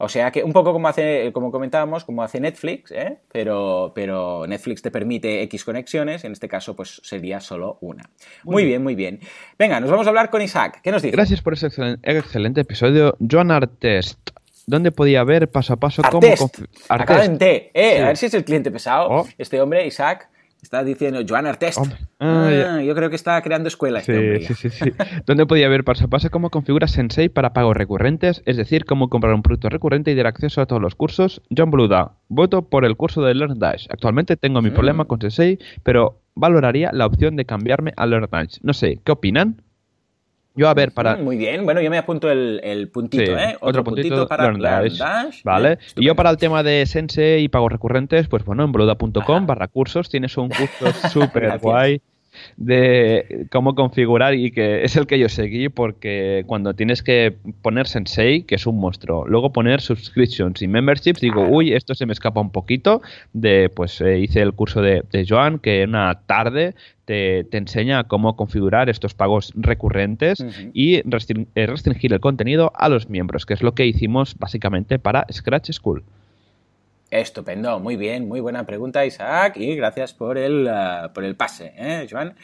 [0.04, 3.20] O sea que un poco como hace, como comentábamos, como hace Netflix, ¿eh?
[3.32, 8.10] pero, pero Netflix te permite X conexiones, en este caso pues sería solo una.
[8.44, 8.82] Muy, bien.
[8.82, 9.20] muy bien.
[9.60, 10.80] Venga, nos vamos a hablar con Isaac.
[10.82, 11.16] ¿Qué nos dice?
[11.16, 11.68] Gracias por ese
[12.02, 13.16] excelente episodio.
[13.20, 14.32] Joan Artest
[14.68, 16.28] ¿Dónde podía ver paso a paso cómo...
[16.90, 17.72] Acaba en T.
[17.74, 19.08] Eh, A ver si es el cliente pesado.
[19.10, 19.28] Oh.
[19.38, 20.30] Este hombre, Isaac,
[20.62, 21.80] está diciendo Joan Artest.
[22.20, 24.92] Ah, ah, yo creo que está creando escuela este sí, sí, sí, sí.
[25.26, 28.44] ¿Dónde podía ver paso a paso cómo configura Sensei para pagos recurrentes?
[28.46, 31.42] Es decir, cómo comprar un producto recurrente y dar acceso a todos los cursos.
[31.56, 33.88] John Bluda, voto por el curso de LearnDash.
[33.90, 34.74] Actualmente tengo mi mm.
[34.74, 38.60] problema con Sensei, pero valoraría la opción de cambiarme a LearnDash.
[38.62, 39.64] No sé, ¿qué opinan?
[40.54, 41.16] Yo, a ver, para.
[41.16, 43.58] Muy bien, bueno, yo me apunto el, puntito, ¿eh?
[43.62, 45.80] Otro, puntito, para Dash, Vale.
[45.96, 49.68] Y yo, para el tema de Sense y pagos recurrentes, pues bueno, en bluda.com barra
[49.68, 52.02] cursos tienes un curso súper guay
[52.58, 57.88] de cómo configurar y que es el que yo seguí porque cuando tienes que poner
[57.88, 62.14] Sensei, que es un monstruo, luego poner subscriptions y memberships, digo, uy, esto se me
[62.14, 63.02] escapa un poquito
[63.34, 66.74] de, pues eh, hice el curso de, Joan que una tarde
[67.06, 71.04] te, enseña cómo configurar estos pagos recurrentes y eh,
[71.68, 76.04] restringir el contenido a los miembros, que es lo que hicimos básicamente para Scratch School.
[77.12, 81.74] Estupendo, muy bien, muy buena pregunta Isaac y gracias por el, eh, por el pase,
[81.76, 82.36] ¿eh, Joan?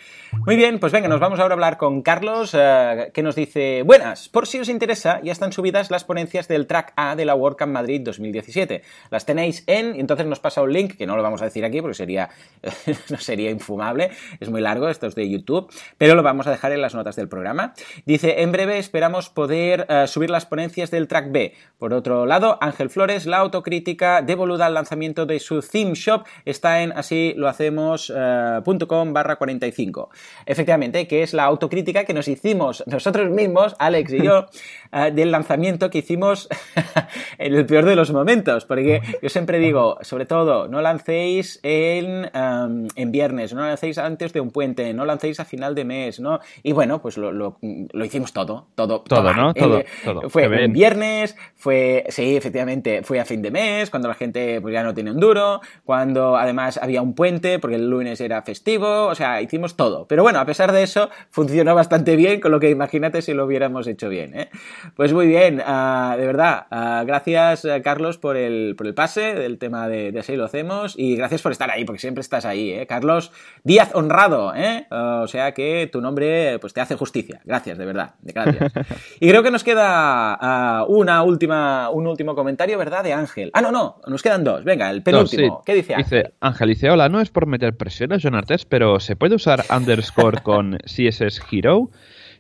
[0.46, 3.84] Muy bien, pues venga, nos vamos ahora a hablar con Carlos eh, que nos dice,
[3.84, 7.34] buenas, por si os interesa, ya están subidas las ponencias del track A de la
[7.34, 8.84] WordCamp Madrid 2017.
[9.10, 11.64] Las tenéis en, y entonces nos pasa un link, que no lo vamos a decir
[11.64, 12.30] aquí porque sería,
[13.20, 14.10] sería infumable,
[14.42, 17.16] es muy largo, esto es de YouTube, pero lo vamos a dejar en las notas
[17.16, 17.74] del programa.
[18.06, 21.54] Dice, en breve esperamos poder eh, subir las ponencias del track B.
[21.80, 24.22] Por otro lado, Ángel Flores, la autocrítica
[24.66, 30.10] al lanzamiento de su theme shop está en así lo hacemos.com eh, barra 45.
[30.46, 34.46] Efectivamente, que es la autocrítica que nos hicimos nosotros mismos, Alex y yo,
[34.92, 36.50] eh, del lanzamiento que hicimos
[37.38, 38.66] en el peor de los momentos.
[38.66, 44.42] Porque yo siempre digo, sobre todo, no lancéis en, en viernes, no lancéis antes de
[44.42, 46.40] un puente, no lancéis a final de mes, ¿no?
[46.64, 47.58] Y bueno, pues lo, lo,
[48.04, 49.02] hicimos todo, todo.
[49.02, 49.54] Todo, ¿no?
[49.54, 50.30] Todo, todo.
[50.30, 54.74] Fue un viernes, fue, sí, efectivamente, fue a fin de mes, cuando la gente pues
[54.74, 59.08] ya no tiene un duro, cuando además había un puente porque el lunes era festivo,
[59.08, 60.08] o sea, hicimos todo.
[60.08, 63.46] Pero bueno, a pesar de eso, funcionó bastante bien, con lo que imagínate si lo
[63.46, 64.38] hubiéramos hecho bien.
[64.38, 64.50] ¿eh?
[64.96, 69.36] Pues muy bien, ah, de verdad, ah, gracias eh, Carlos por el, por el pase
[69.36, 72.46] del tema de, de, así lo hacemos y gracias por estar ahí, porque siempre estás
[72.46, 72.72] ahí.
[72.72, 72.88] ¿eh?
[72.88, 73.32] Carlos
[73.64, 74.88] Díaz Honrado, ¿eh?
[74.90, 77.42] o sea que tu nombre pues te hace justicia.
[77.46, 78.74] Gracias, de verdad, gracias.
[79.20, 83.04] y creo que nos queda ah, una última, un último comentario, ¿verdad?
[83.04, 83.52] De Ángel.
[83.54, 84.64] Ah, no, no, nos quedan dos.
[84.64, 85.62] Venga, el penúltimo.
[85.66, 86.24] ¿Qué dice Ángel?
[86.24, 89.36] Dice, Ángel dice, hola, no es por meter presión a John Artes, pero ¿se puede
[89.36, 91.90] usar underscore con CSS Hero?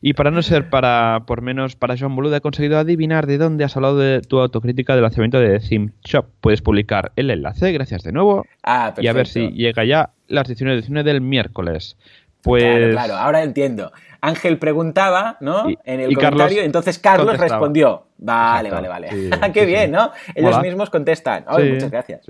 [0.02, 3.64] Y para no ser para por menos para John Boluda he conseguido adivinar de dónde
[3.64, 6.26] has hablado de tu autocrítica del lanzamiento de Theme Shop.
[6.42, 8.46] Puedes publicar el enlace, gracias de nuevo.
[8.64, 11.98] Ah, y a ver si llega ya las 19 del miércoles.
[12.42, 12.64] Pues...
[12.64, 13.92] Claro, claro, ahora entiendo.
[14.21, 15.67] Ángel preguntaba, ¿no?
[15.84, 18.08] en el comentario, entonces Carlos respondió.
[18.19, 19.10] Vale, vale, vale.
[19.53, 20.12] Qué bien, ¿no?
[20.34, 21.45] Ellos mismos contestan.
[21.47, 22.25] muchas gracias.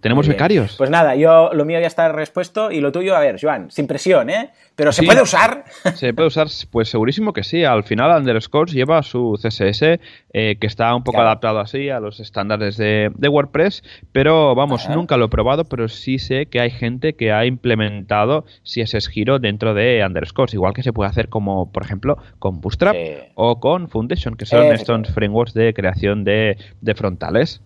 [0.00, 0.76] tenemos becarios.
[0.76, 3.86] Pues nada, yo lo mío ya está respuesto y lo tuyo, a ver, Joan, sin
[3.86, 4.50] presión, ¿eh?
[4.74, 5.64] Pero ¿se puede usar?
[5.94, 7.64] Se puede usar, pues segurísimo que sí.
[7.64, 10.00] Al final Underscores lleva su CSS
[10.32, 13.82] eh, que está un poco adaptado así a los estándares de, WordPress,
[14.12, 18.44] pero vamos, nunca lo he probado, pero sí sé que hay gente que ha implementado
[18.64, 22.96] CSS Giro dentro de Underscores, igual que se puede hacer como, por ejemplo, con Bootstrap
[23.34, 26.56] o con Foundation, que son estos frameworks de creación de,
[26.96, 27.60] frontales.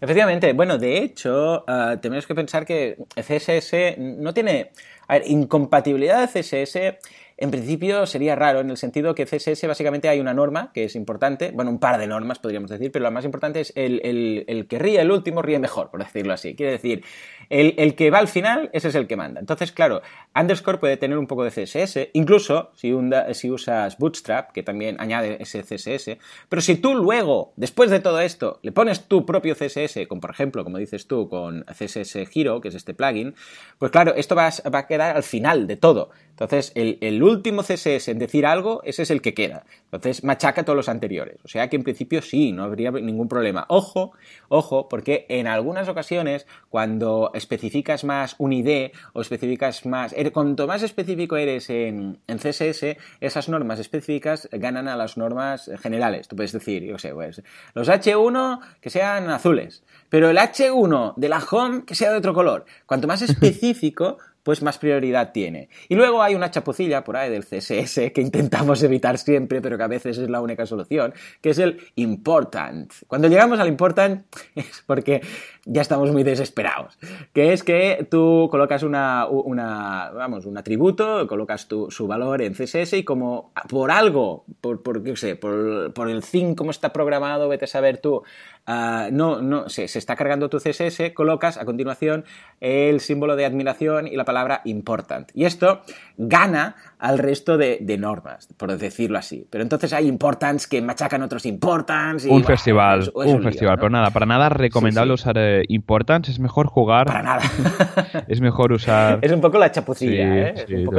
[0.00, 4.70] Efectivamente, bueno, de hecho, uh, tenemos que pensar que CSS no tiene.
[5.08, 6.96] A ver, incompatibilidad de CSS
[7.40, 10.94] en principio sería raro en el sentido que CSS básicamente hay una norma que es
[10.94, 14.00] importante, bueno, un par de normas podríamos decir, pero la más importante es el,
[14.46, 16.54] el, que ríe el último ríe mejor, por decirlo así.
[16.54, 17.02] Quiere decir,
[17.48, 19.40] el, que va al final, ese es el que manda.
[19.40, 20.02] Entonces, claro,
[20.38, 22.94] underscore puede tener un poco de CSS, incluso si,
[23.32, 26.18] si usas Bootstrap, que también añade ese CSS,
[26.50, 30.30] pero si tú luego, después de todo esto, le pones tu propio CSS, con por
[30.30, 33.34] ejemplo, como dices tú, con CSS Hero, que es este plugin,
[33.78, 36.10] pues claro, esto va, va a quedar al final de todo.
[36.40, 39.66] Entonces, el, el, último CSS en decir algo, ese es el que queda.
[39.84, 41.36] Entonces, machaca todos los anteriores.
[41.44, 43.66] O sea que en principio sí, no habría ningún problema.
[43.68, 44.12] Ojo,
[44.48, 50.14] ojo, porque en algunas ocasiones, cuando especificas más un ID o especificas más.
[50.14, 55.70] Er, cuanto más específico eres en, en, CSS, esas normas específicas ganan a las normas
[55.82, 56.26] generales.
[56.26, 57.42] Tú puedes decir, yo sé, pues,
[57.74, 62.32] los H1 que sean azules, pero el H1 de la home que sea de otro
[62.32, 62.64] color.
[62.86, 65.68] Cuanto más específico, pues más prioridad tiene.
[65.88, 69.84] Y luego hay una chapucilla por ahí del CSS que intentamos evitar siempre, pero que
[69.84, 72.92] a veces es la única solución, que es el important.
[73.06, 74.24] Cuando llegamos al important
[74.54, 75.20] es porque
[75.64, 76.98] ya estamos muy desesperados,
[77.32, 82.54] que es que tú colocas una, una vamos, un atributo, colocas tu, su valor en
[82.54, 86.92] CSS y como por algo, por, por qué sé, por, por el thing como está
[86.92, 88.22] programado, vete a saber tú,
[88.66, 92.24] Ah, no, no, se, se, está cargando tu CSS, colocas a continuación
[92.60, 95.30] el símbolo de admiración y la palabra important.
[95.34, 95.82] Y esto
[96.16, 99.46] gana al resto de, normas, por decirlo así.
[99.50, 102.26] Pero entonces hay importants que machacan otros importants.
[102.26, 107.06] un festival, un, festival, pero nada, para nada recomendable usar eh, importants, es mejor jugar.
[107.06, 107.42] Para nada.
[108.28, 109.18] es mejor usar.
[109.22, 110.54] Es un poco la chapucilla, ¿eh?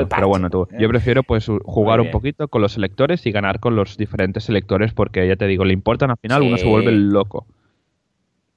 [0.10, 0.90] pero bueno, tú, yo ¿eh?
[0.90, 5.28] prefiero pues jugar un poquito con los selectores y ganar con los diferentes selectores porque
[5.28, 7.46] ya te digo, le importan al final, uno se vuelve loco.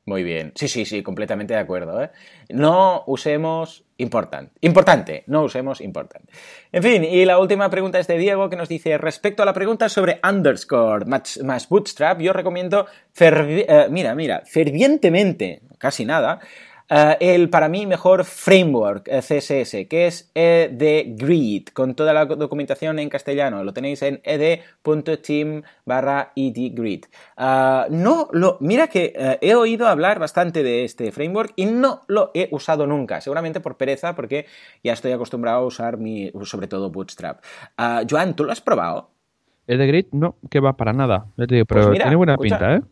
[0.07, 0.53] Muy bien.
[0.55, 2.03] Sí, sí, sí, completamente de acuerdo.
[2.03, 2.11] ¿eh?
[2.51, 4.51] No usemos important.
[4.61, 6.29] Importante, no usemos important.
[6.73, 9.55] En fin, y la última pregunta es de Diego que nos dice, respecto a la
[9.55, 12.87] pregunta sobre underscore más, bootstrap, yo recomiendo,
[13.19, 16.41] eh, mira, mira, fervientemente, casi nada,
[16.89, 22.27] eh, el para mí mejor framework eh, CSS, que es ed Grid, con toda la
[22.27, 23.65] documentación en castellano.
[23.65, 27.05] Lo tenéis en ed.team barra edgrid.
[27.37, 32.31] Uh, no lo, mira que he oído hablar bastante de este framework y no lo
[32.35, 34.47] he usado nunca, seguramente por pereza, porque
[34.83, 37.43] ya estoy acostumbrado a usar mi, sobre todo Bootstrap.
[38.09, 39.11] Joan, ¿tú lo has probado?
[39.67, 41.27] Edgrid no, que va para nada.
[41.37, 42.83] pero pues tiene buena pinta, ¿eh?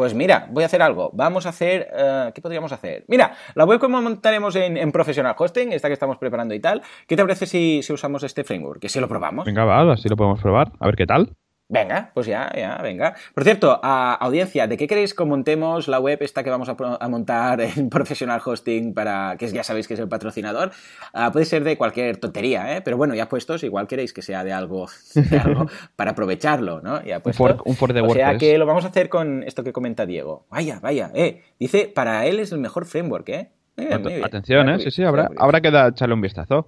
[0.00, 1.10] Pues mira, voy a hacer algo.
[1.12, 1.86] Vamos a hacer.
[1.94, 3.04] Eh, ¿Qué podríamos hacer?
[3.06, 6.80] Mira, la web como montaremos en, Professional Hosting, esta que estamos preparando y tal.
[7.06, 8.80] ¿Qué te parece si, si usamos este framework?
[8.80, 9.44] Que si lo probamos.
[9.44, 10.72] Venga, va, así lo podemos probar.
[10.80, 11.36] A ver qué tal.
[11.70, 13.14] Venga, pues ya, ya, venga.
[13.32, 17.08] Por cierto, a audiencia, ¿de qué queréis que montemos la web esta que vamos a,
[17.08, 20.72] montar en Professional Hosting para que ya sabéis que es el patrocinador?
[21.12, 22.82] Ah, puede ser de cualquier tontería, ¿eh?
[22.82, 24.88] Pero bueno, ya puestos, igual queréis que sea de algo,
[25.96, 27.04] para aprovecharlo, ¿no?
[27.04, 29.62] Ya un for, un for de O sea que lo vamos a hacer con esto
[29.62, 30.46] que comenta Diego.
[30.50, 31.44] Vaya, vaya, eh.
[31.60, 33.50] Dice, para él es el mejor framework, ¿eh?
[33.76, 34.80] eh Atención, ¿eh?
[34.80, 36.66] Sí, sí, habrá, habrá que echarle un vistazo.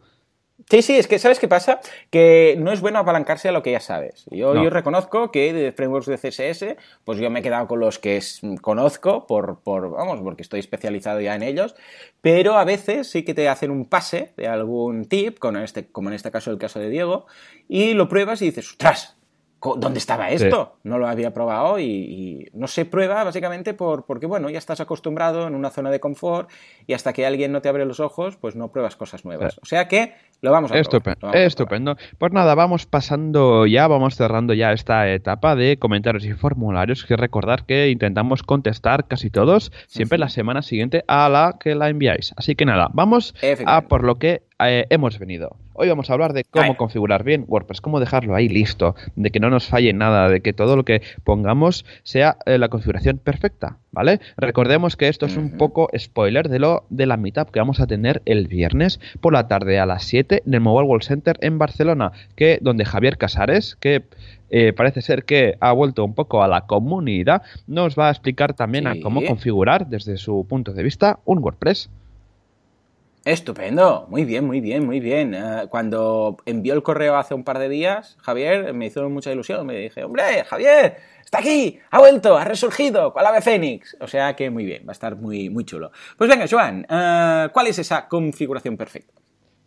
[0.70, 1.80] Sí, sí, es que ¿sabes qué pasa?
[2.10, 4.24] Que no es bueno apalancarse a lo que ya sabes.
[4.30, 7.98] Yo, yo reconozco que de frameworks de CSS, pues yo me he quedado con los
[7.98, 8.22] que
[8.60, 11.74] conozco, por, por, vamos, porque estoy especializado ya en ellos,
[12.20, 16.08] pero a veces sí que te hacen un pase de algún tip, con este, como
[16.08, 17.26] en este caso el caso de Diego,
[17.68, 19.16] y lo pruebas y dices, ¡ostras!
[19.76, 20.76] ¿Dónde estaba esto?
[20.82, 25.46] No lo había probado y, no se prueba básicamente por, porque, bueno, ya estás acostumbrado
[25.46, 26.50] en una zona de confort
[26.86, 29.58] y hasta que alguien no te abre los ojos, pues no pruebas cosas nuevas.
[29.62, 31.32] O sea que lo vamos a Estupendo.
[31.32, 31.96] Estupendo.
[32.18, 37.04] Pues nada, vamos pasando ya, vamos cerrando ya esta etapa de comentarios y formularios.
[37.04, 41.88] Que recordar que intentamos contestar casi todos siempre la semana siguiente a la que la
[41.88, 42.34] enviáis.
[42.36, 43.34] Así que nada, vamos
[43.66, 45.56] a por lo que eh, hemos venido.
[45.74, 49.40] Hoy vamos a hablar de cómo configurar bien WordPress, cómo dejarlo ahí listo, de que
[49.40, 53.78] no nos falle nada, de que todo lo que pongamos sea eh, la configuración perfecta,
[53.90, 54.20] ¿vale?
[54.36, 57.86] Recordemos que esto es un poco spoiler de lo de la meetup que vamos a
[57.86, 61.58] tener el viernes por la tarde a las 7 en el Mobile World Center en
[61.58, 64.04] Barcelona, que donde Javier Casares, que
[64.54, 68.52] eh, parece ser que ha vuelto un poco a la comunidad, nos va a explicar
[68.52, 71.88] también a cómo configurar desde su punto de vista un WordPress.
[73.24, 75.32] Estupendo, muy bien, muy bien, muy bien.
[75.34, 79.64] Eh, cuando envió el correo hace un par de días, Javier me hizo mucha ilusión.
[79.64, 83.96] Me dije, hombre, Javier, está aquí, ha vuelto, ha resurgido, cual ave fénix.
[84.00, 85.92] O sea que muy bien, va a estar muy, muy chulo.
[86.18, 89.14] Pues venga, Joan, eh, ¿cuál es esa configuración perfecta?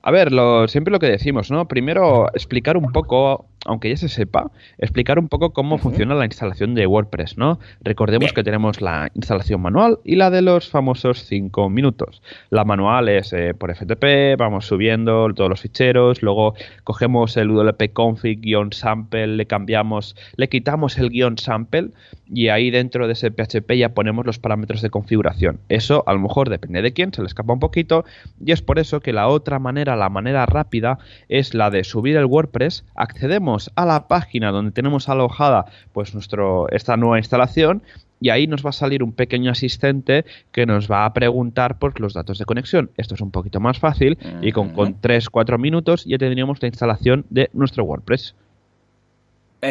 [0.01, 0.29] A ver,
[0.69, 1.67] siempre lo que decimos, ¿no?
[1.67, 6.75] Primero explicar un poco, aunque ya se sepa, explicar un poco cómo funciona la instalación
[6.75, 7.59] de WordPress, ¿no?
[7.81, 12.21] Recordemos que tenemos la instalación manual y la de los famosos 5 minutos.
[12.49, 17.91] La manual es eh, por FTP, vamos subiendo todos los ficheros, luego cogemos el wp
[17.93, 21.89] config-sample, le cambiamos, le quitamos el guion sample
[22.31, 25.59] y ahí dentro de ese PHP ya ponemos los parámetros de configuración.
[25.69, 28.05] Eso a lo mejor depende de quién, se le escapa un poquito
[28.43, 30.99] y es por eso que la otra manera, la manera rápida,
[31.29, 36.69] es la de subir el WordPress, accedemos a la página donde tenemos alojada pues nuestro,
[36.69, 37.81] esta nueva instalación
[38.19, 41.99] y ahí nos va a salir un pequeño asistente que nos va a preguntar por
[41.99, 42.89] los datos de conexión.
[42.97, 47.25] Esto es un poquito más fácil y con, con 3-4 minutos ya tendríamos la instalación
[47.29, 48.35] de nuestro WordPress.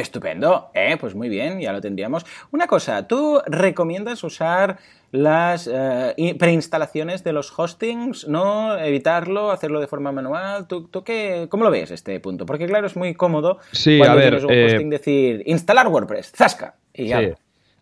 [0.00, 2.26] Estupendo, eh, pues muy bien, ya lo tendríamos.
[2.50, 4.78] Una cosa, ¿tú recomiendas usar
[5.12, 10.66] las eh, preinstalaciones de los hostings, no evitarlo, hacerlo de forma manual?
[10.66, 12.44] ¿Tú, tú qué, cómo lo ves este punto?
[12.44, 15.87] Porque claro, es muy cómodo sí, cuando a ver, tienes un eh, hosting decir instalar
[15.87, 17.20] WordPress, zasca, y ya.
[17.20, 17.33] Sí.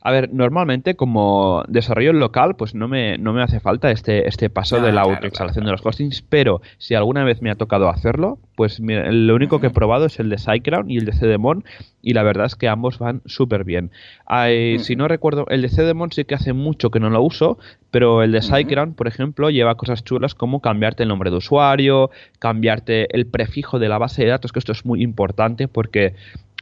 [0.04, 4.50] A ver, normalmente como desarrollo local, pues no me, no me hace falta este, este
[4.50, 7.54] paso de la claro, autoinstalación claro, de los hostings, pero si alguna vez me ha
[7.54, 11.04] tocado hacerlo, pues mira, lo único que he probado es el de SiteGround y el
[11.04, 11.64] de CDMon
[12.02, 13.92] y la verdad es que ambos van súper bien.
[14.26, 17.58] Hay- Si no recuerdo, el de CDMon sí que hace mucho que no lo uso,
[17.92, 22.10] pero el de SiteGround, por ejemplo, lleva cosas chulas como cambiarte el nombre de usuario,
[22.40, 26.14] cambiarte el prefijo de la base de datos, que esto es muy importante porque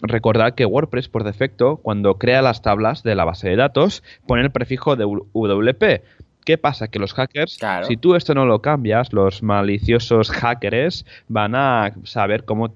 [0.03, 4.43] recordad que WordPress por defecto, cuando crea las tablas de la base de datos, pone
[4.43, 6.03] el prefijo de WP.
[6.45, 6.89] ¿Qué pasa?
[6.89, 7.87] Que los hackers, Claro.
[7.87, 12.73] si tú esto no lo cambias, los maliciosos hackers van a saber cómo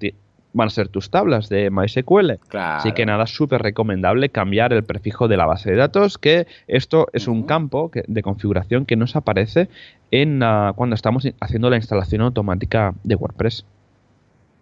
[0.53, 2.39] van a ser tus tablas de MySQL.
[2.47, 2.77] Claro.
[2.79, 7.07] Así que nada, súper recomendable cambiar el prefijo de la base de datos, que esto
[7.11, 9.67] es un campo de configuración que nos aparece
[10.11, 13.65] en ah, cuando estamos haciendo la instalación automática de WordPress.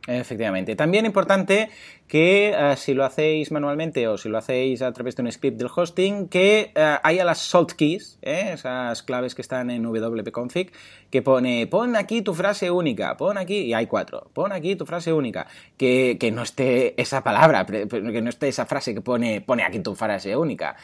[0.08, 0.76] Efectivamente.
[0.76, 1.70] También importante
[2.14, 5.58] que eh, si lo hacéis manualmente o si lo hacéis a través de un script
[5.58, 8.52] del hosting, que eh, haya las salt keys, ¿eh?
[8.54, 10.72] esas claves que están en wp-config,
[11.10, 14.86] que pone pon aquí tu frase única, pon aquí, y hay cuatro, pon aquí tu
[14.86, 19.42] frase única, que, que no esté esa palabra, que no esté esa frase que pone
[19.42, 20.76] pone aquí tu frase única,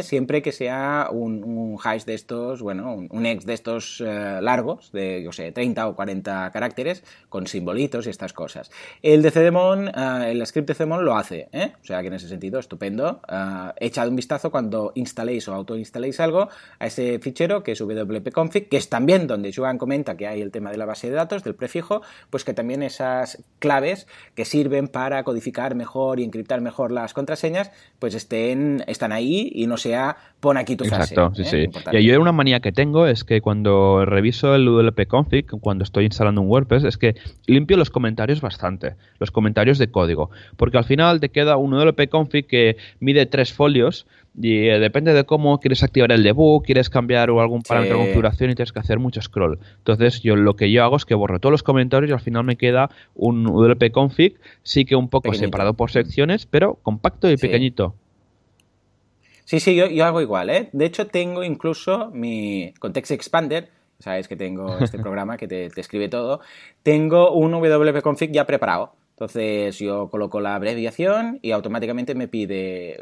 [0.00, 5.22] siempre que sea un, hash de estos, bueno, un, un ex de estos largos, de,
[5.22, 8.70] yo sé, 30 o 40 caracteres, con simbolitos y estas cosas.
[9.02, 9.88] El de Cdemon,
[10.24, 11.72] el script de Lo hace, ¿eh?
[11.80, 13.20] o sea que en ese sentido, estupendo.
[13.28, 18.68] Eh, echad un vistazo cuando instaléis o autoinstaléis algo a ese fichero que es wp-config,
[18.68, 21.44] que es también donde Joan comenta que hay el tema de la base de datos,
[21.44, 26.92] del prefijo, pues que también esas claves que sirven para codificar mejor y encriptar mejor
[26.92, 31.14] las contraseñas, pues estén, están ahí y no sea pon aquí tu frase.
[31.14, 31.70] Exacto, sí, ¿eh?
[31.72, 31.96] sí.
[31.96, 36.04] Y yo una manía que tengo es que cuando reviso el WP config, cuando estoy
[36.04, 37.14] instalando un WordPress, es que
[37.46, 42.10] limpio los comentarios bastante, los comentarios de código, porque al final te queda un WP
[42.10, 44.06] config que mide tres folios
[44.40, 48.02] y eh, depende de cómo quieres activar el debug, quieres cambiar o algún parámetro de
[48.04, 49.58] configuración y tienes que hacer mucho scroll.
[49.78, 52.44] Entonces, yo lo que yo hago es que borro todos los comentarios y al final
[52.44, 55.46] me queda un WP config, sí que un poco Pequeñito.
[55.46, 57.46] separado por secciones, pero compacto y Sí.
[57.46, 57.94] pequeñito.
[59.44, 60.68] Sí, sí, yo, yo hago igual, ¿eh?
[60.72, 65.80] De hecho, tengo incluso mi Context Expander, sabes que tengo este programa que te, te
[65.80, 66.40] escribe todo,
[66.82, 68.92] tengo un wp-config ya preparado.
[69.18, 72.98] Entonces yo coloco la abreviación y automáticamente me pide eh,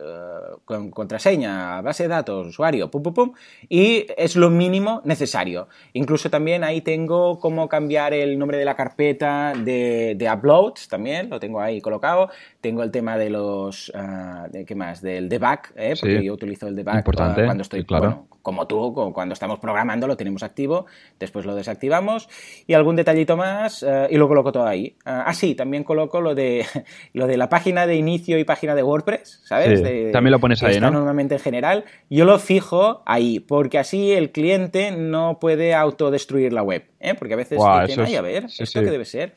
[0.65, 3.33] con- contraseña, base de datos, usuario, pum, pum, pum,
[3.69, 5.69] y es lo mínimo necesario.
[5.93, 11.29] Incluso también ahí tengo cómo cambiar el nombre de la carpeta de, de uploads, también
[11.29, 12.31] lo tengo ahí colocado.
[12.63, 15.03] Tengo el tema de los, ah, de, ¿qué más?
[15.03, 15.95] Del debug, ¿eh?
[16.01, 16.25] porque Sí.
[16.25, 18.05] yo utilizo el debug ah, cuando estoy, claro.
[18.07, 20.87] bueno, como tú, cuando estamos programando lo tenemos activo,
[21.19, 22.29] después lo desactivamos
[22.69, 24.95] y algún detallito más eh, y lo coloco todo ahí.
[25.05, 26.65] Ah, ah, sí, también coloco lo de,
[27.13, 29.81] lo de la página de inicio y página de WordPress, ¿sabes?
[29.81, 30.93] Sí, De- también lo pones ahí, ¿no?
[30.93, 31.85] normalmente en general.
[32.09, 37.15] Yo lo fijo ahí, porque así el cliente no puede autodestruir la web, ¿eh?
[37.15, 38.85] porque a veces Guau, dicen, eso es- "Ay, a ver, sí, ¿esto sí.
[38.85, 39.35] qué debe ser?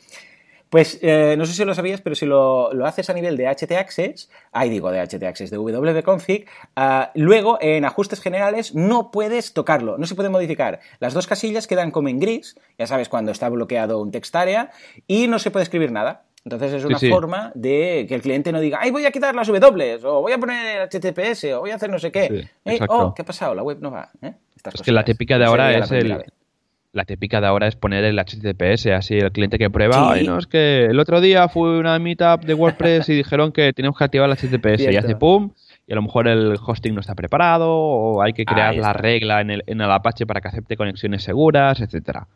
[0.70, 3.46] Pues eh, no sé si lo sabías, pero si lo, lo haces a nivel de
[3.48, 9.98] htaccess, ahí digo de htaccess, de wp-config, ah, luego en ajustes generales no puedes tocarlo,
[9.98, 10.80] no se puede modificar.
[11.00, 14.70] Las dos casillas quedan como en gris, ya sabes cuando está bloqueado un text area,
[15.08, 16.26] y no se puede escribir nada.
[16.46, 17.10] Entonces es una sí.
[17.10, 20.32] forma de que el cliente no diga, ay, voy a quitar las W, o voy
[20.32, 22.28] a poner HTTPS, o voy a hacer no sé qué.
[22.28, 23.56] Sí, Eh, oh, ¿qué ha pasado?
[23.56, 24.10] La web no va.
[24.22, 24.34] ¿eh?
[24.74, 26.24] Es que la típica de ahora es el.
[26.92, 30.20] La típica de ahora es poner el HTTPS, así el cliente que prueba, Sí.
[30.22, 33.74] "Ay, no, es que el otro día fue una meetup de WordPress y dijeron que
[33.74, 35.52] teníamos que activar el HTTPS y hace pum,
[35.86, 39.42] y a lo mejor el hosting no está preparado o hay que crear la regla
[39.42, 42.28] en el, en el Apache para que acepte conexiones seguras, etcétera.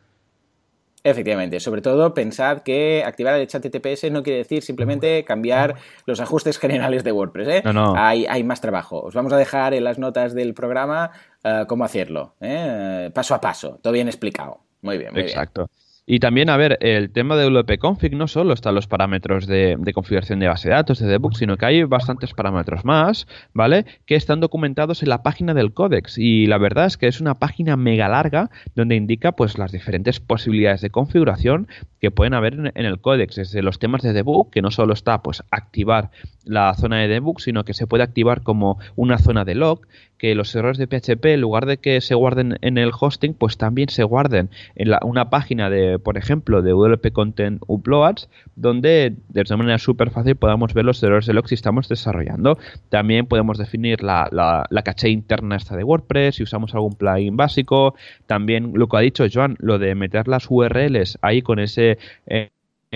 [1.05, 5.75] Efectivamente, sobre todo pensad que activar el chat TTPS no quiere decir simplemente cambiar
[6.05, 7.47] los ajustes generales de WordPress.
[7.49, 7.61] ¿eh?
[7.65, 7.93] No, no.
[7.97, 9.01] Hay, hay, más trabajo.
[9.01, 11.11] Os vamos a dejar en las notas del programa
[11.43, 13.11] uh, cómo hacerlo, ¿eh?
[13.13, 14.61] paso a paso, todo bien explicado.
[14.81, 15.69] Muy bien, muy Exacto.
[16.05, 19.93] Y también, a ver, el tema de wp-config no solo están los parámetros de, de,
[19.93, 23.85] configuración de base de datos, de debug, sino que hay bastantes parámetros más, ¿vale?
[24.05, 26.17] Que están documentados en la página del códex.
[26.17, 30.19] Y la verdad es que es una página mega larga donde indica pues las diferentes
[30.19, 31.69] posibilidades de configuración
[32.01, 33.35] que pueden haber en, en el códex.
[33.35, 36.11] Desde los temas de debug, que no solo está pues activar
[36.45, 39.81] la zona de debug, sino que se puede activar como una zona de log,
[40.17, 43.57] que los errores de PHP, en lugar de que se guarden en el hosting, pues
[43.57, 49.15] también se guarden en la, una página de, por ejemplo, de WP Content Uploads, donde
[49.29, 52.57] de manera súper fácil podamos ver los errores de log si estamos desarrollando.
[52.89, 57.95] También podemos definir la, la, caché interna esta de WordPress, si usamos algún plugin básico.
[58.25, 61.97] También lo que ha dicho Joan, lo de meter las URLs ahí con ese...
[62.27, 62.49] Eh,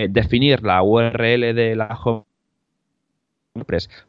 [0.08, 2.27] definir la URL de la home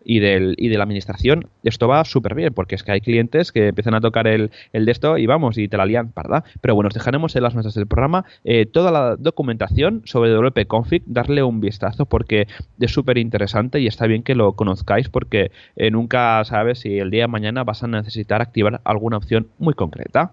[0.03, 3.51] Y, del, y de la administración, esto va súper bien, porque es que hay clientes
[3.51, 6.43] que empiezan a tocar el, el de esto y vamos, y te la lían parda.
[6.61, 10.67] Pero bueno, os dejaremos en las notas del programa eh, toda la documentación sobre WP
[10.67, 12.47] Config, darle un vistazo porque
[12.79, 17.11] es súper interesante y está bien que lo conozcáis porque eh, nunca sabes si el
[17.11, 20.31] día de mañana vas a necesitar activar alguna opción muy concreta.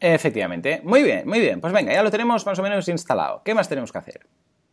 [0.00, 0.80] Efectivamente.
[0.82, 1.60] Muy bien, muy bien.
[1.60, 3.42] Pues venga, ya lo tenemos más o menos instalado.
[3.44, 4.20] ¿Qué más tenemos que hacer?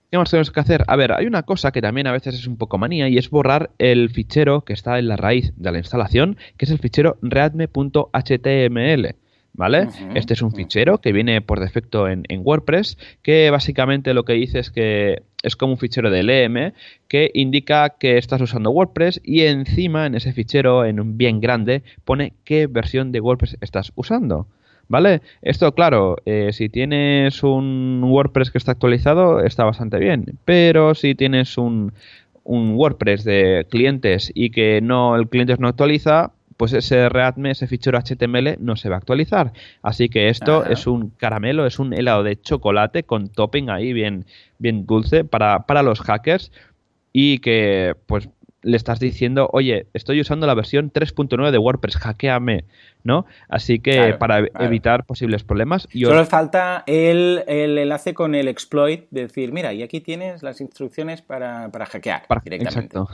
[0.10, 0.86] ¿Qué más tenemos que hacer?
[0.88, 3.30] A ver, hay una cosa que también a veces es un poco manía y es
[3.30, 7.18] borrar el fichero que está en la raíz de la instalación, que es el fichero
[7.22, 9.16] readme.html.
[9.53, 9.86] ¿Vale?
[9.86, 10.12] Uh -huh.
[10.14, 14.34] Este es un fichero que viene por defecto en, en, WordPress, que básicamente lo que
[14.34, 16.74] dice es que es como un fichero de LM
[17.08, 21.82] que indica que estás usando WordPress y encima en ese fichero, en un bien grande,
[22.05, 24.45] pone qué versión de WordPress estás usando.
[24.89, 25.21] ¿Vale?
[25.41, 30.38] Esto, claro, eh, si tienes un WordPress que está actualizado, está bastante bien.
[30.45, 31.93] Pero si tienes un,
[32.43, 37.67] un WordPress de clientes y que no el cliente no actualiza, pues ese readme, ese
[37.67, 39.53] fichero HTML no se va a actualizar.
[39.83, 40.73] Así que esto Ajá.
[40.73, 44.25] es un caramelo, es un helado de chocolate con topping ahí bien,
[44.57, 46.51] bien dulce para, para los hackers
[47.13, 48.29] y que pues
[48.68, 52.65] le estás diciendo, oye, estoy usando la versión 3.9 de WordPress, hackeame,
[53.03, 53.26] ¿no?
[53.47, 54.65] Así que claro, para claro.
[54.65, 55.88] evitar posibles problemas.
[55.93, 60.43] Y Solo falta el, el, enlace con el exploit, de decir, mira, y aquí tienes
[60.43, 62.97] las instrucciones para, para hackear para, directamente.
[62.97, 63.09] Exacto.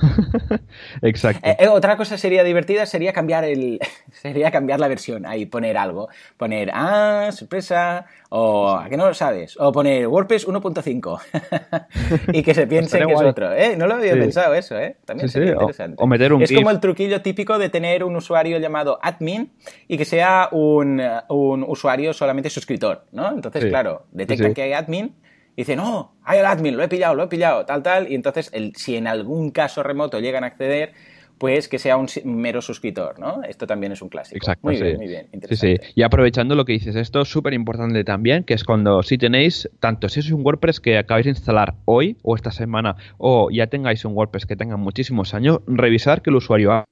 [1.04, 1.48] exacto.
[1.48, 3.80] Eh, eh, otra cosa sería divertida sería cambiar el
[4.12, 9.14] sería cambiar la versión, ahí poner algo, poner ah, sorpresa, o a que no lo
[9.14, 13.16] sabes, o poner WordPress 1.5 y que se piense que guay.
[13.16, 13.76] es otro, ¿eh?
[13.78, 14.20] No lo había sí.
[14.20, 14.96] pensado eso, ¿eh?
[15.06, 15.52] También sí, sería sí.
[15.52, 15.96] interesante.
[16.00, 16.60] O, o, meter un es GIF.
[16.60, 19.52] como el truquillo típico de tener un usuario llamado admin
[19.88, 23.32] y que sea un, un usuario solamente suscriptor, ¿no?
[23.32, 23.70] Entonces, sí.
[23.70, 24.54] claro, detectan sí.
[24.54, 25.16] que hay admin
[25.56, 28.16] y dicen, no, hay el admin, lo he pillado, lo he pillado, tal, tal, y
[28.16, 30.94] entonces el, si en algún caso remoto llegan a acceder,
[31.38, 33.44] pues que sea un mero suscriptor, ¿no?
[33.44, 34.38] Esto también es un clásico.
[34.38, 34.84] Exacto, muy sí.
[34.84, 35.28] bien, muy bien.
[35.50, 35.76] Sí, sí.
[35.96, 40.10] Y aprovechando lo que dices, esto súper importante también, que es cuando si tenéis, tanto
[40.10, 44.06] si es un WordPress que acabáis de instalar hoy o esta semana, o ya tengáis
[44.06, 46.86] un WordPress que tenga muchísimos años, revisar que el usuario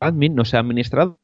[0.00, 1.16] admin no sea administrador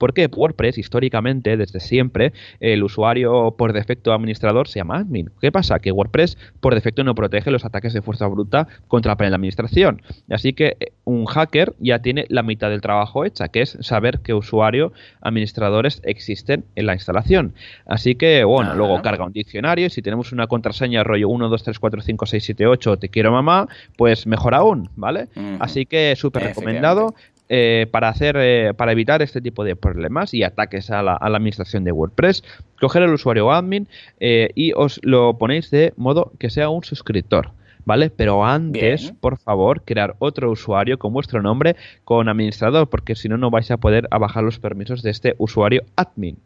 [0.00, 0.28] ¿Por qué?
[0.34, 5.30] WordPress, históricamente, desde siempre, el usuario por defecto administrador se llama admin.
[5.40, 5.78] ¿Qué pasa?
[5.78, 9.36] Que WordPress por defecto no protege los ataques de fuerza bruta contra la panel de
[9.36, 10.02] administración.
[10.30, 14.20] Así que eh, un hacker ya tiene la mitad del trabajo hecha, que es saber
[14.20, 17.54] qué usuario administradores existen en la instalación.
[17.84, 21.48] Así que, bueno, ah, luego carga un diccionario y si tenemos una contraseña rollo 1,
[21.48, 25.28] 2, 3, 4, 5, 6, 7, 8, te quiero mamá, pues mejor aún, ¿vale?
[25.36, 25.56] Uh -huh.
[25.60, 27.14] Así que súper recomendado
[27.52, 31.28] eh, para hacer eh, para evitar este tipo de problemas y ataques a la, a
[31.28, 32.44] la administración de WordPress
[32.80, 33.88] coger el usuario admin
[34.20, 37.50] eh, y os lo ponéis de modo que sea un suscriptor
[37.84, 38.08] ¿vale?
[38.10, 39.16] Pero antes, Bien.
[39.16, 41.74] por favor, crear otro usuario con vuestro nombre
[42.04, 45.82] con administrador, porque si no, no vais a poder bajar los permisos de este usuario
[45.96, 46.36] admin.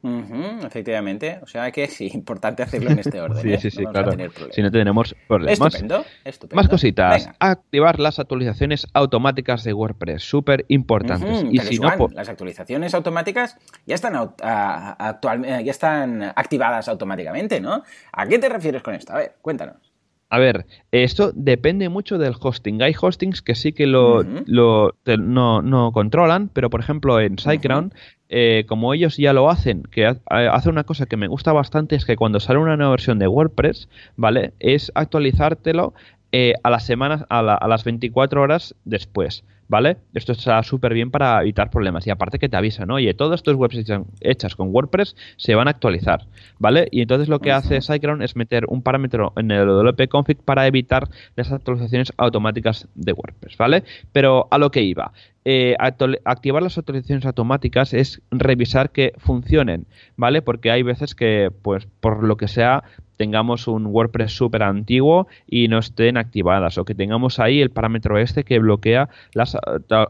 [0.00, 3.42] Uh -huh, efectivamente, o sea que sí, importante hacerlo en este orden.
[3.42, 3.58] sí, ¿eh?
[3.58, 4.12] sí, sí, no claro.
[4.52, 5.74] Si no tenemos problemas.
[5.74, 6.56] Estupendo, estupendo.
[6.56, 7.24] Más cositas.
[7.24, 7.36] Venga.
[7.40, 11.42] Activar las actualizaciones automáticas de WordPress, súper importantes.
[11.42, 16.22] Uh -huh, y si no, las actualizaciones automáticas ya están, uh, actual, eh, ya están
[16.22, 17.82] activadas automáticamente, ¿no?
[18.12, 19.12] ¿A qué te refieres con esto?
[19.12, 19.87] A ver, cuéntanos.
[20.30, 22.82] A ver, esto depende mucho del hosting.
[22.82, 24.42] Hay hostings que sí que lo, uh -huh.
[24.46, 28.00] lo te, no, no, controlan, pero por ejemplo en SiteGround, uh -huh.
[28.28, 32.04] eh, como ellos ya lo hacen, que hace una cosa que me gusta bastante es
[32.04, 34.52] que cuando sale una nueva versión de WordPress, ¿vale?
[34.58, 35.94] Es actualizártelo
[36.32, 39.44] eh, a las semanas, a, a las 24 horas después.
[39.68, 39.98] ¿Vale?
[40.14, 42.06] Esto está súper bien para evitar problemas.
[42.06, 42.94] Y aparte que te avisa, ¿no?
[42.94, 43.78] Oye, todas estas webs
[44.20, 46.26] hechas con WordPress se van a actualizar,
[46.58, 46.88] ¿vale?
[46.90, 51.08] Y entonces lo que hace SiteGround es meter un parámetro en el wp-config para evitar
[51.36, 53.84] las actualizaciones automáticas de WordPress, ¿vale?
[54.12, 55.12] Pero a lo que iba.
[55.44, 55.76] Eh,
[56.24, 60.42] activar las actualizaciones automáticas es revisar que funcionen, ¿vale?
[60.42, 62.84] Porque hay veces que, pues, por lo que sea,
[63.18, 68.16] tengamos un WordPress súper antiguo y no estén activadas o que tengamos ahí el parámetro
[68.16, 69.56] este que bloquea las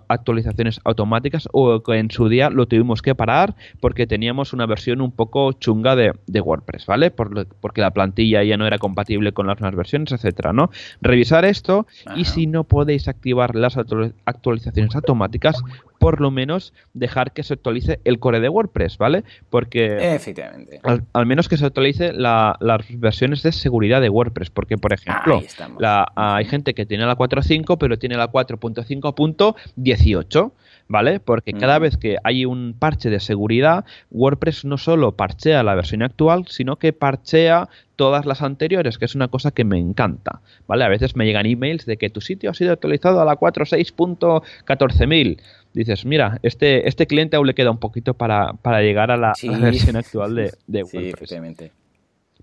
[0.08, 5.00] actualizaciones automáticas o que en su día lo tuvimos que parar porque teníamos una versión
[5.00, 7.10] un poco chunga de, WordPress, ¿vale?
[7.10, 10.70] porque la plantilla ya no era compatible con las nuevas versiones, etcétera, ¿no?
[11.00, 15.62] Revisar esto y si no podéis activar las actualizaciones automáticas,
[15.98, 19.24] por lo menos dejar que se actualice el core de WordPress, ¿vale?
[19.50, 20.80] Porque Efectivamente.
[20.82, 22.56] Al, menos que se actualice las
[22.90, 25.42] versiones de seguridad de WordPress, porque por ejemplo,
[25.78, 30.52] la, hay gente que tiene la 4.5 pero tiene la 4.5.18.
[30.88, 31.20] ¿vale?
[31.20, 36.02] Porque cada vez que hay un parche de seguridad, WordPress no solo parchea la versión
[36.02, 40.84] actual, sino que parchea todas las anteriores, que es una cosa que me encanta, ¿vale?
[40.84, 45.40] A veces me llegan emails de que tu sitio ha sido actualizado a la 4.6.14000
[45.74, 49.96] dices, mira, este, este cliente aún le queda un poquito para, llegar a la, versión
[49.96, 51.30] actual de, de WordPress.
[51.30, 51.36] Sí,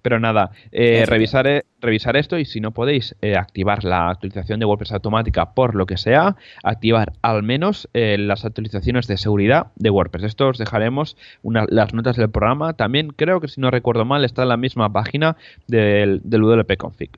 [0.06, 4.68] Pero nada, eh, revisar, revisar esto y si no podéis eh, activar la actualización de
[4.68, 9.90] WordPress automática por lo que sea, activar al menos eh, las actualizaciones de seguridad de
[9.90, 10.26] WordPress.
[10.26, 12.74] Esto os dejaremos las notas del programa.
[12.74, 16.78] También creo que si no recuerdo mal está en la misma página del, del WP
[16.78, 17.10] Config.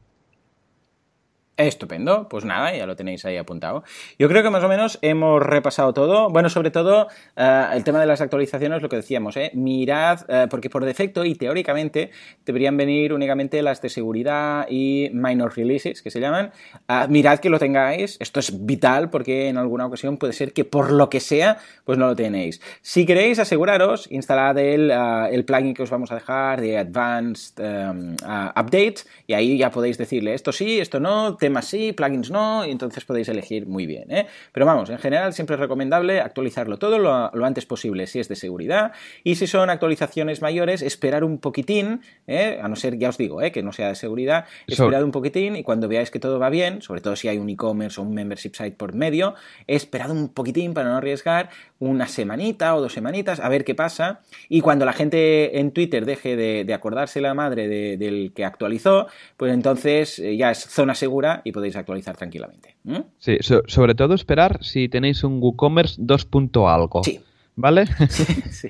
[1.57, 3.83] Estupendo, pues nada, ya lo tenéis ahí apuntado.
[4.19, 6.29] Yo creo que más o menos hemos repasado todo.
[6.29, 9.49] Bueno, sobre todo eh, el tema de las actualizaciones, lo que decíamos, ¿eh?
[9.55, 12.11] mirad, eh, porque por defecto y teóricamente
[12.45, 16.51] deberían venir únicamente las de seguridad y minor releases, que se llaman.
[16.87, 20.63] Ah, mirad que lo tengáis, esto es vital porque en alguna ocasión puede ser que
[20.63, 22.61] por lo que sea, pues no lo tenéis.
[22.81, 27.55] Si queréis aseguraros, instalad el, ah, el plugin que os vamos a dejar de Advanced
[27.63, 32.65] ah, Updates y ahí ya podéis decirle esto sí, esto no, temas sí, plugins no,
[32.65, 34.11] y entonces podéis elegir muy bien.
[34.11, 34.27] ¿eh?
[34.51, 38.35] Pero vamos, en general siempre es recomendable actualizarlo todo lo, antes posible si es de
[38.35, 38.91] seguridad
[39.23, 42.59] y si son actualizaciones mayores, esperar un poquitín, ¿eh?
[42.61, 43.53] a no ser, ya os digo, ¿eh?
[43.53, 46.81] que no sea de seguridad, esperad un poquitín y cuando veáis que todo va bien,
[46.81, 49.35] sobre todo si hay un e-commerce o un membership site por medio,
[49.67, 54.19] esperad un poquitín para no arriesgar una semanita o dos semanitas a ver qué pasa
[54.49, 57.67] y cuando la gente en Twitter deje de, acordarse la madre
[57.97, 62.75] del que actualizó, pues entonces ya es zona segura y podéis actualizar tranquilamente.
[63.17, 66.27] Sí, sobre todo esperar si tenéis un WooCommerce 2.
[66.67, 67.03] algo.
[67.03, 67.19] Sí.
[67.55, 67.85] ¿Vale?
[68.51, 68.69] sí.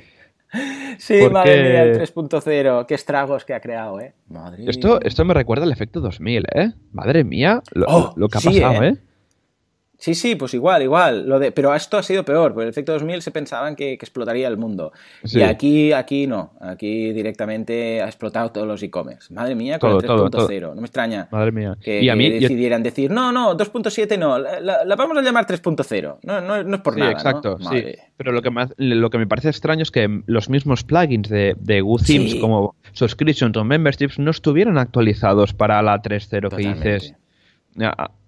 [0.98, 4.14] Sí, madre mía, el 3.0, qué estragos que ha creado, ¿eh?
[4.30, 6.72] Madre esto, esto me recuerda al efecto 2000, ¿eh?
[6.94, 8.90] Madre mía, lo, oh, que ha pasado, ¿eh?
[8.90, 8.98] ¿eh?
[9.98, 11.28] Sí, sí, pues igual, igual.
[11.28, 14.48] Lo de, pero esto ha sido peor, porque el efecto 2000 se pensaban que, explotaría
[14.48, 14.92] el mundo.
[15.24, 16.54] Y aquí, aquí no.
[16.62, 19.34] Aquí directamente ha explotado todos los e-commerce.
[19.34, 20.76] Madre mía, con el 3.0.
[20.76, 21.76] No me extraña Madre mía.
[21.82, 26.20] que, ¿Y a mí, decidieran decir, no, no, 2.7 no, la, vamos a llamar 3.0.
[26.22, 27.12] No, no, no, es por nada.
[27.12, 27.84] Exacto, sí.
[28.18, 31.56] Pero lo que, me, lo que me parece extraño es que los mismos plugins de,
[31.60, 37.14] de WooThemes como Subscriptions o Memberships no estuvieran actualizados para la 3.0 que dices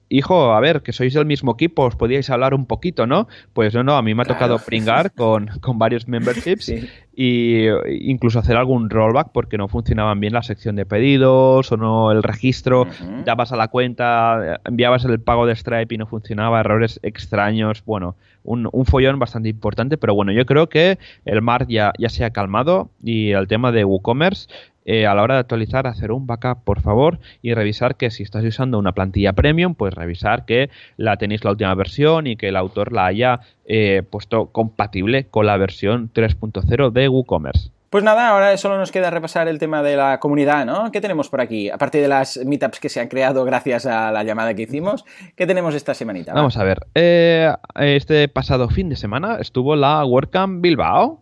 [0.10, 3.28] hijo, a ver, que sois del mismo equipo, os podíais hablar un poquito, ¿no?
[3.54, 6.74] Pues no, no, a mí me ha tocado pringar con, con, varios memberships
[7.16, 7.68] y
[8.02, 12.24] incluso hacer algún rollback porque no funcionaban bien la sección de pedidos o no el
[12.24, 12.88] registro,
[13.26, 18.16] dabas a la cuenta, enviabas el pago de Stripe y no funcionaba, errores extraños, bueno,
[18.44, 22.24] un, un follón bastante importante, pero bueno, yo creo que el mar ya, ya se
[22.26, 24.48] ha calmado y el tema de WooCommerce
[24.92, 28.24] eh, a la hora de actualizar, hacer un backup, por favor, y revisar que si
[28.24, 32.48] estás usando una plantilla premium, pues revisar que la tenéis la última versión y que
[32.48, 37.70] el autor la haya eh, puesto compatible con la versión 3.0 de WooCommerce.
[37.92, 40.92] Pues nada, ahora solo nos queda repasar el tema de la comunidad, ¿no?
[40.92, 41.70] ¿Qué tenemos por aquí?
[41.70, 45.46] Aparte de las meetups que se han creado gracias a la llamada que hicimos, ¿qué
[45.46, 46.34] tenemos esta semanita?
[46.34, 46.88] Vamos a ver.
[46.96, 51.22] Eh, este pasado fin de semana estuvo la WordCamp Bilbao,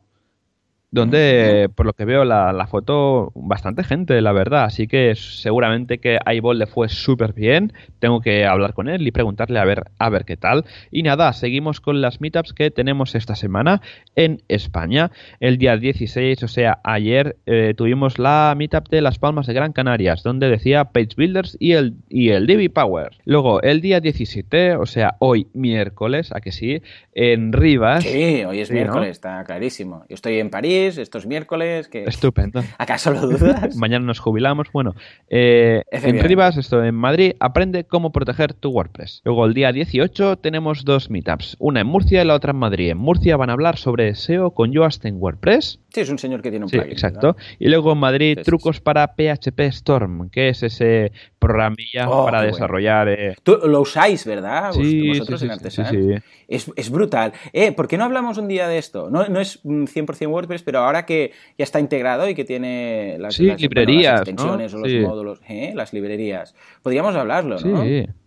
[0.97, 4.65] donde por lo que veo la, la, foto bastante gente la verdad.
[4.65, 9.11] Así que seguramente que a le fue súper bien tengo que hablar con él y
[9.11, 10.65] preguntarle a ver a ver qué tal.
[10.91, 13.81] Y nada seguimos con las meetups que tenemos esta semana
[14.15, 15.11] en España.
[15.39, 19.73] El día 16 o sea ayer eh, tuvimos la meetup de Las Palmas de Gran
[19.73, 23.11] Canarias donde decía Page Builders y el y el DB Power.
[23.25, 26.81] Luego el día 17 o sea hoy miércoles a que sí
[27.13, 28.03] en Rivas.
[28.03, 30.05] Sí hoy es miércoles está clarísimo.
[30.09, 31.87] Yo estoy en París estos miércoles.
[31.87, 32.03] Que...
[32.03, 32.63] Estupendo.
[32.77, 33.75] ¿Acaso lo dudas?
[33.77, 34.67] Mañana nos jubilamos.
[34.71, 34.93] Bueno,
[35.27, 39.21] eh, en Rivas, esto en Madrid, aprende cómo proteger tu WordPress.
[39.25, 42.91] Luego el día 18 tenemos dos meetups, una en Murcia y la otra en Madrid.
[42.91, 45.79] En Murcia van a hablar sobre SEO con Yoast en WordPress.
[45.89, 47.35] Sí, es un señor que tiene un sí, exacto.
[47.57, 53.07] Y luego en Madrid, trucos para PHP Storm, que es ese programilla Oh, para desarrollar.
[53.09, 54.71] eh, Tú lo usáis, ¿verdad?
[54.73, 56.23] Sí, Vosotros sí, en Artesan.
[56.47, 57.33] Es, es brutal.
[57.53, 59.09] Eh, ¿por qué no hablamos un día de esto?
[59.09, 63.15] No, no es mm, 100% WordPress, pero ahora que ya está integrado y que tiene
[63.19, 64.79] las, Sí, las- bueno, librerías, las extensiones ¿no?
[64.79, 64.99] o los Sí.
[64.99, 65.71] módulos, ¿eh?
[65.73, 66.53] las librerías.
[66.83, 67.83] Podríamos hablarlo, Sí, ¿no?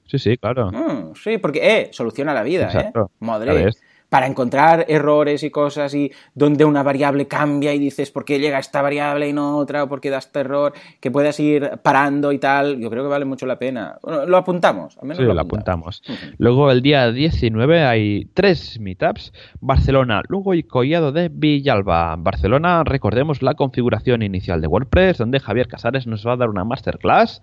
[0.06, 0.70] sí, sí, claro.
[0.72, 3.10] Mm, sí, porque eh, soluciona la vida, Exacto.
[3.12, 3.16] ¿eh?
[3.20, 3.68] Madre.
[4.10, 8.58] Para encontrar errores y cosas y donde una variable cambia y dices por qué llega
[8.58, 12.32] esta variable y no otra o por qué da este error, que puedas ir parando
[12.32, 13.96] y tal, yo creo que vale mucho la pena.
[14.02, 16.02] Bueno, lo apuntamos, al menos Sí, lo lo apuntamos.
[16.04, 16.34] apuntamos.
[16.38, 22.16] Luego el día 19 hay tres meetups, Barcelona, Lugo y Collado de Villalba.
[22.18, 26.64] Barcelona, recordemos la configuración inicial de WordPress, donde Javier Casares nos va a dar una
[26.64, 27.42] masterclass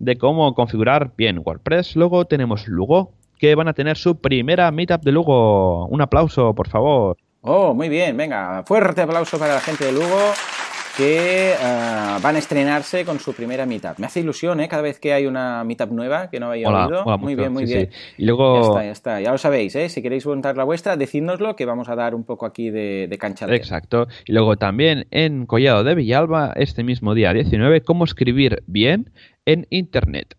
[0.00, 1.96] de cómo configurar bien WordPress.
[1.96, 5.86] Luego tenemos Lugo, que van a tener su primera meetup de Lugo.
[5.86, 7.16] Un aplauso, por favor.
[7.40, 10.32] Oh, muy bien, venga, fuerte aplauso para la gente de Lugo
[10.96, 13.98] que ah, van a estrenarse con su primera meetup.
[13.98, 14.68] Me hace ilusión, ¿eh?
[14.68, 17.18] Cada vez que hay una meetup nueva que no había Mola, oído.
[17.18, 17.88] muy bien, muy sí, bien.
[17.92, 18.14] sí.
[18.18, 19.20] Y luego- Ya está, ya está.
[19.20, 19.88] Ya lo sabéis, ¿eh?
[19.88, 23.16] Si queréis montar la vuestra, decídnoslo que vamos a dar un poco aquí de, de
[23.18, 23.46] cancha.
[23.54, 24.08] Exacto.
[24.26, 29.12] Y luego también en Collado de Villalba, este mismo día 19, cómo escribir bien
[29.46, 30.34] en Internet.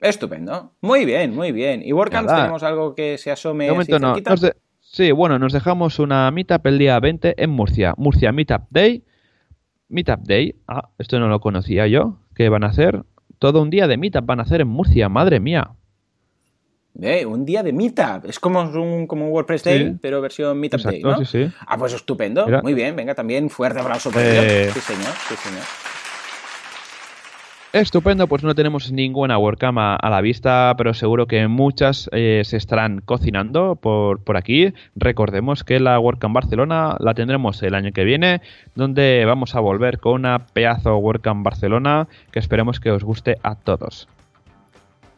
[0.00, 0.72] Estupendo.
[0.80, 1.82] Muy bien, muy bien.
[1.84, 2.38] ¿Y WordCamps Nada.
[2.40, 4.14] tenemos algo que se asome De así momento no.
[4.30, 7.94] Nos de- Sí, bueno, nos dejamos una meetup el día 20 en Murcia.
[7.96, 9.04] Murcia Meetup Day.
[9.88, 10.56] Meetup Day.
[10.66, 12.18] Ah, esto no lo conocía yo.
[12.34, 13.04] ¿Qué van a hacer?
[13.38, 15.70] Todo un día de meetup van a hacer en Murcia, madre mía.
[17.00, 18.24] Eh, un día de Meetup.
[18.28, 19.98] Es como un, como un WordPress Day, Sí.
[20.02, 21.24] pero versión Meetup Exacto, Day, ¿no?
[21.24, 21.52] sí, sí.
[21.66, 22.44] Ah, pues estupendo.
[22.46, 22.60] Mira.
[22.62, 24.70] Muy bien, venga, también fuerte aplauso por Eh.
[24.74, 25.62] Sí, señor, sí, señor.
[27.72, 32.42] Estupendo, pues no tenemos ninguna WordCamp a, a la vista, pero seguro que muchas eh,
[32.44, 34.74] se estarán cocinando por, por aquí.
[34.96, 38.40] Recordemos que la WordCamp Barcelona la tendremos el año que viene,
[38.74, 43.54] donde vamos a volver con una pedazo WordCamp Barcelona que esperemos que os guste a
[43.54, 44.08] todos.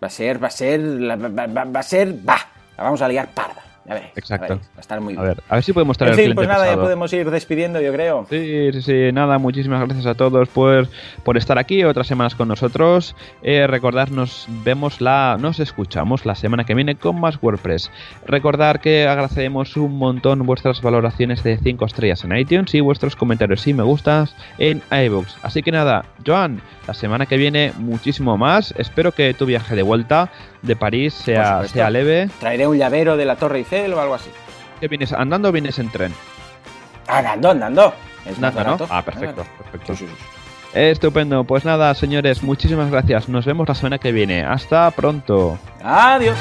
[0.02, 0.80] Va a ser, va a ser,
[1.10, 2.36] va- va a ser, va.
[2.76, 3.62] La vamos a liar parda.
[3.84, 4.12] Ya veréis.
[4.16, 4.46] Exacto.
[4.46, 5.28] ya veréis, Va a estar muy A bien.
[5.34, 7.30] ver, a ver si podemos traer En el fin, cliente pues nada, ya podemos ir
[7.30, 8.26] despidiendo, yo creo.
[8.30, 10.88] Sí, sí, sí, nada, muchísimas gracias a todos por,
[11.24, 13.16] por estar aquí otras semanas con nosotros.
[13.42, 17.90] Eh, recordar, nos vemos la, nos escuchamos la semana que viene con más WordPress.
[18.26, 23.66] Recordar que agradecemos un montón vuestras valoraciones de 5 estrellas en iTunes y vuestros comentarios
[23.66, 25.38] y me gustas en iBooks.
[25.42, 28.74] Así que nada, Joan, la semana que viene muchísimo más.
[28.78, 30.30] Espero que tu viaje de vuelta
[30.62, 32.30] de París sea, sea leve.
[32.40, 34.30] Traeré un llavero de la Torre Eiffel o algo así.
[34.80, 36.14] ¿Qué vienes andando o vienes en tren?
[37.06, 37.94] Andando, andando.
[38.24, 38.78] Es más ¿no?
[38.88, 39.96] Ah, perfecto, perfecto.
[39.96, 40.24] Sí, sí, sí.
[40.74, 43.28] Estupendo, pues nada, señores, muchísimas gracias.
[43.28, 44.42] Nos vemos la semana que viene.
[44.42, 45.58] Hasta pronto.
[45.84, 46.36] Adiós.